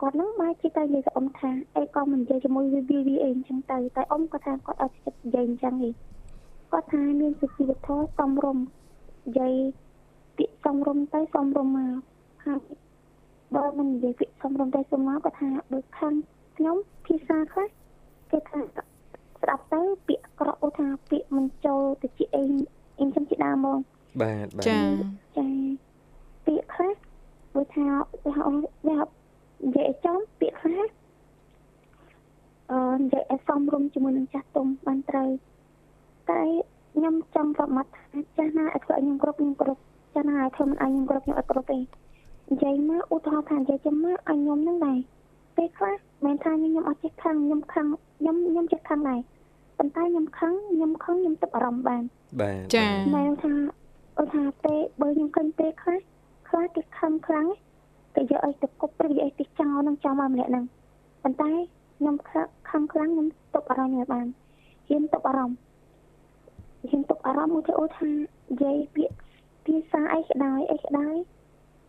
[0.00, 5.92] គាត់នឹងបែរជាទៅនិយាយទៅអ៊ំថាអីក៏មិននិយាយជាមួយវាវាវាអីចឹងទៅតែអ៊ំគាត់ថាគាត់អត់ចិត្តនិយាយអញ្ចឹងឯង
[6.72, 9.54] គាត់ថាមានសុជីវធម៌សំរុំនិយាយ
[10.36, 11.98] ពាក្យសំរុំទៅសំរុំមក
[12.44, 12.60] ហើយ
[13.54, 16.14] បើមិននិយាយពាក្យសំរុំទៅសំមកគាត់ថាដូចខាង
[16.56, 17.68] ខ្ញុំភាសាខ្លះ
[18.30, 18.60] គេថា
[19.42, 22.44] ស្ដាប់ទៅពាក្យអាក្រក់អូថាពាក្យមិនចូលទៅជាអី
[23.00, 23.78] អីចឹងជាដើមហ្មង
[24.22, 24.80] បាទបាទចា
[25.38, 25.48] ចា
[26.46, 26.94] ពាក្យខ្លះ
[27.54, 27.86] ដូចថា
[28.24, 28.42] វាហៅ
[28.88, 28.98] វា
[29.64, 30.86] និយាយឲ្យចំពាក្យខ្លះ
[32.70, 35.30] អឺនិយាយឲ្យសមរម្យជាមួយនឹងចាស់ទុំបានត្រូវ
[36.30, 36.42] តែ
[36.94, 38.06] ខ្ញុំចង់ប្រាប់មាត់ថា
[38.36, 39.80] ចាស់ណាឲ្យធ្វើឲ្យខ្ញុំគ្រប់ខ្ញុំគ្រប់
[40.14, 41.78] ចាស់ណាឲ្យធ្វើមិនឲ្យខ្ញុំគ្រប់ខ្ញុំអត់គ្រប់ទេ
[42.50, 44.98] និយាយមកឧទាហរណ៍ថានិយាយចំមកឲ្យខ្ញុំនឹងដែរ
[45.56, 47.86] ពេលខ្លះមិនថាខ្ញុំអត់ចេះខឹងខ្ញុំខឹង
[48.18, 49.20] ខ្ញុំខ្ញុំចេះខឹងដែរ
[49.78, 52.02] ប៉ុន្តែខ្ញុំខឹងខ្ញុំខឹងខ្ញុំទឹកអារម្មណ៍បាន
[52.40, 53.52] បាទចាម៉ែថា
[54.18, 55.98] អូថាពេលបើខ្ញុំឃើញពេលខ្លះ
[56.48, 57.46] ខ្លះគេខំខ្លាំង
[58.14, 60.64] គេយកអីទៅគប់ឬយកអីទៅចោលនឹងចោលមកម្នាក់ហ្នឹង
[61.22, 61.50] ប៉ុន្តែ
[61.98, 64.26] ខ្ញុំខំខំខ្លាំងខ្ញុំទុកអារម្មណ៍ឲ្យបាន
[64.88, 65.58] ហ៊ានទុកអារម្មណ៍
[66.90, 69.16] ហ៊ានទុកអារម្មណ៍មួយទៅអូថានិយាយពាក្យ
[69.64, 71.14] ភាសាអីក៏ដោយអីក៏ដោយ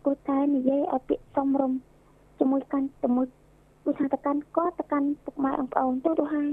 [0.04, 1.78] គួរតែនិយាយឲ្យពាក្យសមរម្យ
[2.38, 3.26] ជាមួយកាន់ជាមួយ
[3.88, 6.50] គួរថាទៅកាន់គាត់ទៅកាន់ពុកម៉ែអង្គប្អូនទៅទៅហើយ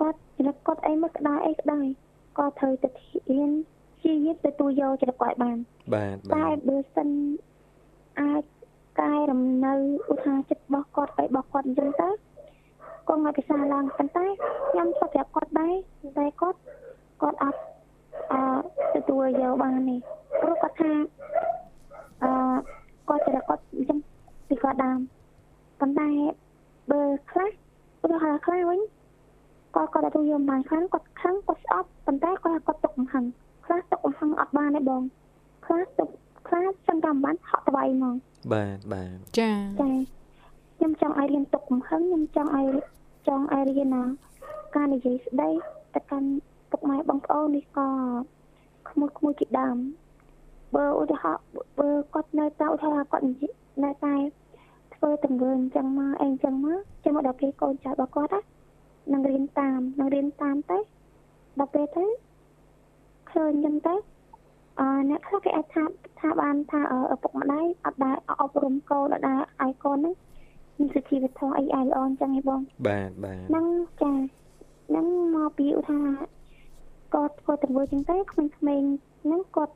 [0.00, 1.86] គាត់ចំណុចគាត់អីមកក៏ដោយអីក៏ដោយ
[2.38, 3.50] ក៏ត្រូវតែហ៊ាន
[3.98, 5.56] ព្យាយាមទទួលយកចិត្តគាត់ឲ្យបាន
[5.94, 7.08] បាទបាតែទបើសិន
[8.20, 8.42] អាច
[9.00, 9.74] កែរំនៅ
[10.10, 12.08] ឧស្សាហ៍ចិត្តរបស់គាត់ឲ្យរបស់គាត់អញ្ចឹងទៅ
[13.08, 14.26] ក៏ងាយពិសាឡើងប៉ុន្តែ
[14.70, 15.74] ខ្ញុំស្គាល់ប្រាប់គាត់ដែរ
[16.18, 16.58] តែគាត់
[17.22, 17.60] គាត់អត់
[18.32, 18.40] អឺ
[18.94, 19.96] ទទួលយកបានទេ
[20.40, 20.92] ព្រោះគាត់ថា
[22.22, 22.30] អឺ
[23.08, 23.98] គាត់ចិត្តគាត់អញ្ចឹង
[24.48, 25.00] ពីគាត់ដើម
[25.80, 26.10] ប៉ុន្តែ
[26.90, 27.50] បើខ្លះ
[28.02, 28.80] ឧទាហរណ៍ខ្លះវិញ
[29.74, 33.24] គាត់គាត់ទទួលយកបានខ្លះគាត់ខឹងគាត់ស្អប់ប៉ុន្តែគាត់គាត់ទុកកំហឹង
[33.64, 35.02] ខ្លះទុកកំហឹងអត់បានទេបង
[35.66, 36.08] ខ្លះទុក
[36.48, 38.14] ខ្លះសឹងតែមិនបានហក់ថ្វាយហ្មង
[38.52, 39.50] បាទបាទចា
[39.80, 39.90] ចា
[40.76, 42.66] ខ្ញុំចង់ឲ្យរៀនទុកកំហឹងខ្ញុំចង់ឲ្យ
[43.28, 44.02] ចង់ឲ្យរៀនណា
[44.76, 45.50] ការនិយាយស្ដី
[45.94, 46.30] ទៅកាន់
[46.70, 47.88] ពុកម៉ែបងប្អូននេះក៏
[48.88, 49.76] ក្មួយក្មួយជាដើម
[50.74, 51.42] បើឧទាហរណ៍
[51.78, 53.52] បើគាត់នៅតែឧទាហរណ៍គាត់និយាយ
[53.84, 54.14] នៅតែ
[55.00, 58.40] ធ្វើទង្វើអញ្ចឹងមកអីអញ្ចឹងមកចាំមកដល់ពេលកូនចៅរបស់គាត់ណា
[59.12, 60.78] នឹងរៀនតាមនឹងរៀនតាមទៅ
[61.58, 62.04] ដល់ពេលទៅ
[63.30, 63.94] ឃើញអញ្ចឹងទៅ
[64.80, 65.84] អឺអ្នកខ្លះគេអាចថា
[66.20, 70.14] ថាបានថាអឺឪពុកម្ដាយអត់ដែរអប់រំកូនអត់ដែរឲ្យកូនហ្នឹង
[70.78, 73.66] មានសុជីវធម៌អីឲ្យល្អអញ្ចឹងឯងបងបាទបាទហ្នឹង
[74.02, 74.12] ចា
[74.88, 76.28] ហ្នឹងមកពីឧទាហរណ៍
[77.14, 78.90] គាត់ធ្វើទង្វើអញ្ចឹងទៅក្មេងៗ
[79.22, 79.74] ហ្នឹងគាត់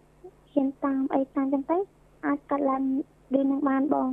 [0.53, 1.79] ហ៊ានតាមអីតាមអញ្ចឹងទៅ
[2.27, 2.83] អាចកាត់ឡើង
[3.35, 4.11] រឿងនឹងបានបង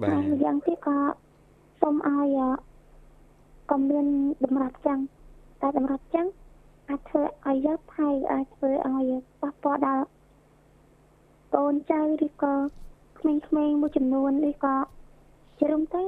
[0.00, 0.98] បាទហើយម្យ៉ាងទៀតក៏
[1.80, 2.50] សូមឲ្យអឺ
[3.70, 4.06] ក៏មាន
[4.44, 4.98] តម្រាប់ចឹង
[5.62, 6.26] តែតម្រាប់ចឹង
[6.88, 10.04] អាចធ្វើឲ្យយកថៃអាចធ្វើឲ្យប៉ះពាល់ដល់
[11.54, 12.54] កូនចៅឬក៏
[13.18, 14.76] ក្មេងៗមួយចំនួនឬក៏
[15.58, 16.02] ជារួមទៅ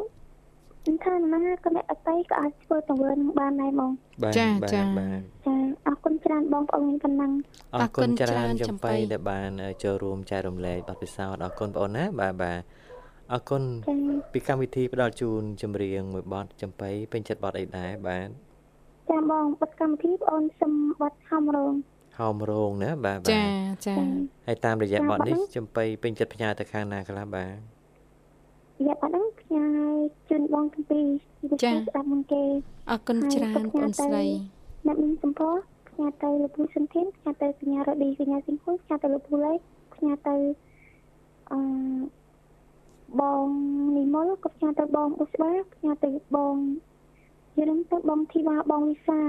[0.86, 3.90] មិនថាណាក៏អ្នកអតីក៏អាចធ្វើទង្វើនឹងបានដែរបង
[4.22, 5.54] បាទចាបាទចាបាទចា
[5.86, 7.32] អរគុណច្រើនបងប្អូនមានប៉ុណ្ណឹង
[7.74, 9.50] អរគុណអរគុណច្រើនច្រើនចំចំបៃបៃដែលបាន
[9.82, 12.60] ចូលរួមចែករំលែកបទពិសោធន៍អរគុណបងអូនណាបាទបាទ
[13.32, 13.96] អរគុណចា
[14.32, 18.28] ពីកម្មវិធីផ្ដល់ជូនចម្រៀងមួយបទចំបៃពេញចិត្តបទអីដែរបាទ
[19.10, 21.74] ចាបងបិទកម្មវិធីបងអូនសុំបាត់ហំរង
[22.18, 23.94] ហោមរងណាបាទបាចាទចា
[24.46, 27.56] ហើយតាមរយៈចាបទនេះបទនេះចំបៃពេញចិត្តផ្ញើទៅខាងណាខ្លះបាទ
[28.86, 29.66] យ៉ាបាត់ហ្នឹងផ្ញើ
[30.30, 31.06] ជូនបងទាំងពីរ
[31.38, 32.44] ពីស្ដាប់មុនគេ
[32.90, 34.24] អរគុណច្រើនបងស្រី
[34.86, 35.48] អ្នកមានសម្ពោ
[35.88, 39.58] ផ្ញើទៅលោកពូសុនធានផ្ញើទៅកញ្ញារ៉ូឌីកញ្ញាសិង្ហុយផ្ញើទៅលោកពូលេខ
[39.94, 40.36] ផ្ញើទៅ
[41.52, 41.60] អឺ
[43.20, 43.46] បង
[43.96, 46.56] នីមុលក៏ផ្ញើទៅបងអ៊ុស្បាផ្ញើទៅបង
[47.58, 49.20] យល់ទៅបងធីវ៉ាបងវិសា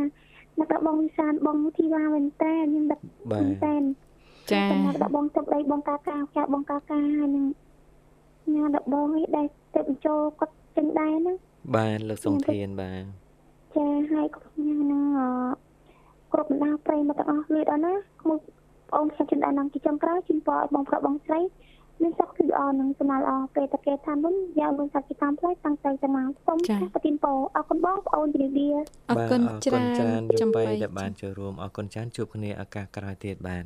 [0.59, 2.99] អ្នកដល់បងវិសាបងធីវ៉ាមែនតើខ្ញុំដឹក
[3.31, 3.75] បាមែនទតើ
[4.51, 7.45] ចាសម្រាប់ដល់បងទឹកដីបងកាកាចាបងកាកាហើយនឹង
[8.53, 11.37] ញ៉ាដល់បងឯដែលទៅបញ្ចូលគាត់ចឹងដែរហ្នឹង
[11.75, 13.03] បាទលោកសុងធានបាទ
[13.75, 15.21] ចាហើយខ្ញុំនឹងអ
[16.33, 18.39] គ្រប់បណ្ដាប្រិយមកទាំងអស់លឿនដល់ណាក្មួយ
[18.93, 21.39] បងខ្ញុំចិនដែរនឹងជាចុងក្រោយជូនពរឲ្យបងប្រុសបងស្រី
[22.01, 28.69] មានសុខភាពល្អនឹងសំណាល្អពេលតែគេថាមុនយកលុយសាច់ពីតាមផ្លូវតាំងទៅទៅមកសូមចាស់ប្រទានពរអរគុណបងប្អូនជំរាបលា
[29.09, 33.63] អរគុណច្រើនច្រើនចំចំបៃបីដែលបានចូលរួមអរគុណច្រើនជួបគ្នាឱកាសក្រោយទៀតបាទ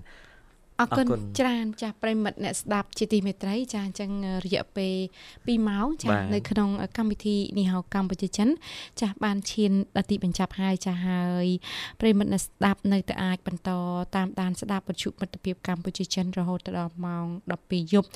[0.82, 4.09] អរគុណអរគុណច្រើនចាស់ប្រិមិត្តអ្នកស្ដាប់ជាទីមេត្រីចាអញ្ចឹង
[4.45, 4.95] រយៈពេល
[5.32, 8.47] 2ម៉ោងចាបាទនៅក្នុងកម្មវិធីនីហៅកម្ពុជាចិន
[9.01, 11.47] ចាស់បានឈានដល់ទីបញ្ចប់ហើយចាស់ហើយ
[12.01, 13.69] ប្រិមិត្តអ្នកស្ដាប់នៅតែអាចបន្ត
[14.15, 17.25] តាមដានស្ដាប់វិទ្យុមិត្តភាពកម្ពុជាចិនរហូតដល់ម៉ោង
[17.59, 18.07] 12យប់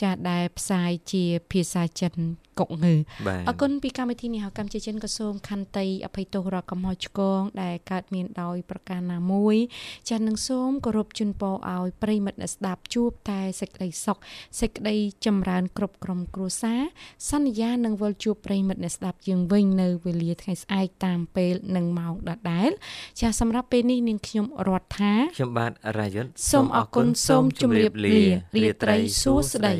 [0.00, 2.14] ចាស់ដែលផ្សាយជាភាសាចិន
[2.58, 2.94] កុកងើ
[3.26, 9.56] បាទអរគុណពីកម្មវិធីនេះហៅកម្ពុជាចិនក៏សូមខន្តីអភ័យទោសរកកំហុសឆ្គងដែលកើតមានដោយប្រការណាមួយ
[10.08, 14.18] ចា៎នឹងសូមគោរពជូនពរឲ្យប្រិយមិត្តអ្នកស្ដាប់ជួបតែសេចក្តីសុខ
[14.60, 14.96] សេចក្តី
[15.26, 16.80] ចម្រើនគ្រប់ក្រុមគ្រួសារ
[17.30, 22.70] សន្យានឹងវិលជួបប្រិយមិត្តអ្នកស្ដាប់យើងវិញនៅវេលាថ្ងៃស្អែកតាមពេលនិងម៉ោងដដែល
[23.20, 28.20] ចា៎សម្រាប់ពេលនេះនាងខ្ញុំរដ្ឋាខ្ញុំបាទរាយុទ្ធសូមអរគុណសូមជម្រាបលា
[28.56, 29.74] រាត្រីសួស្តី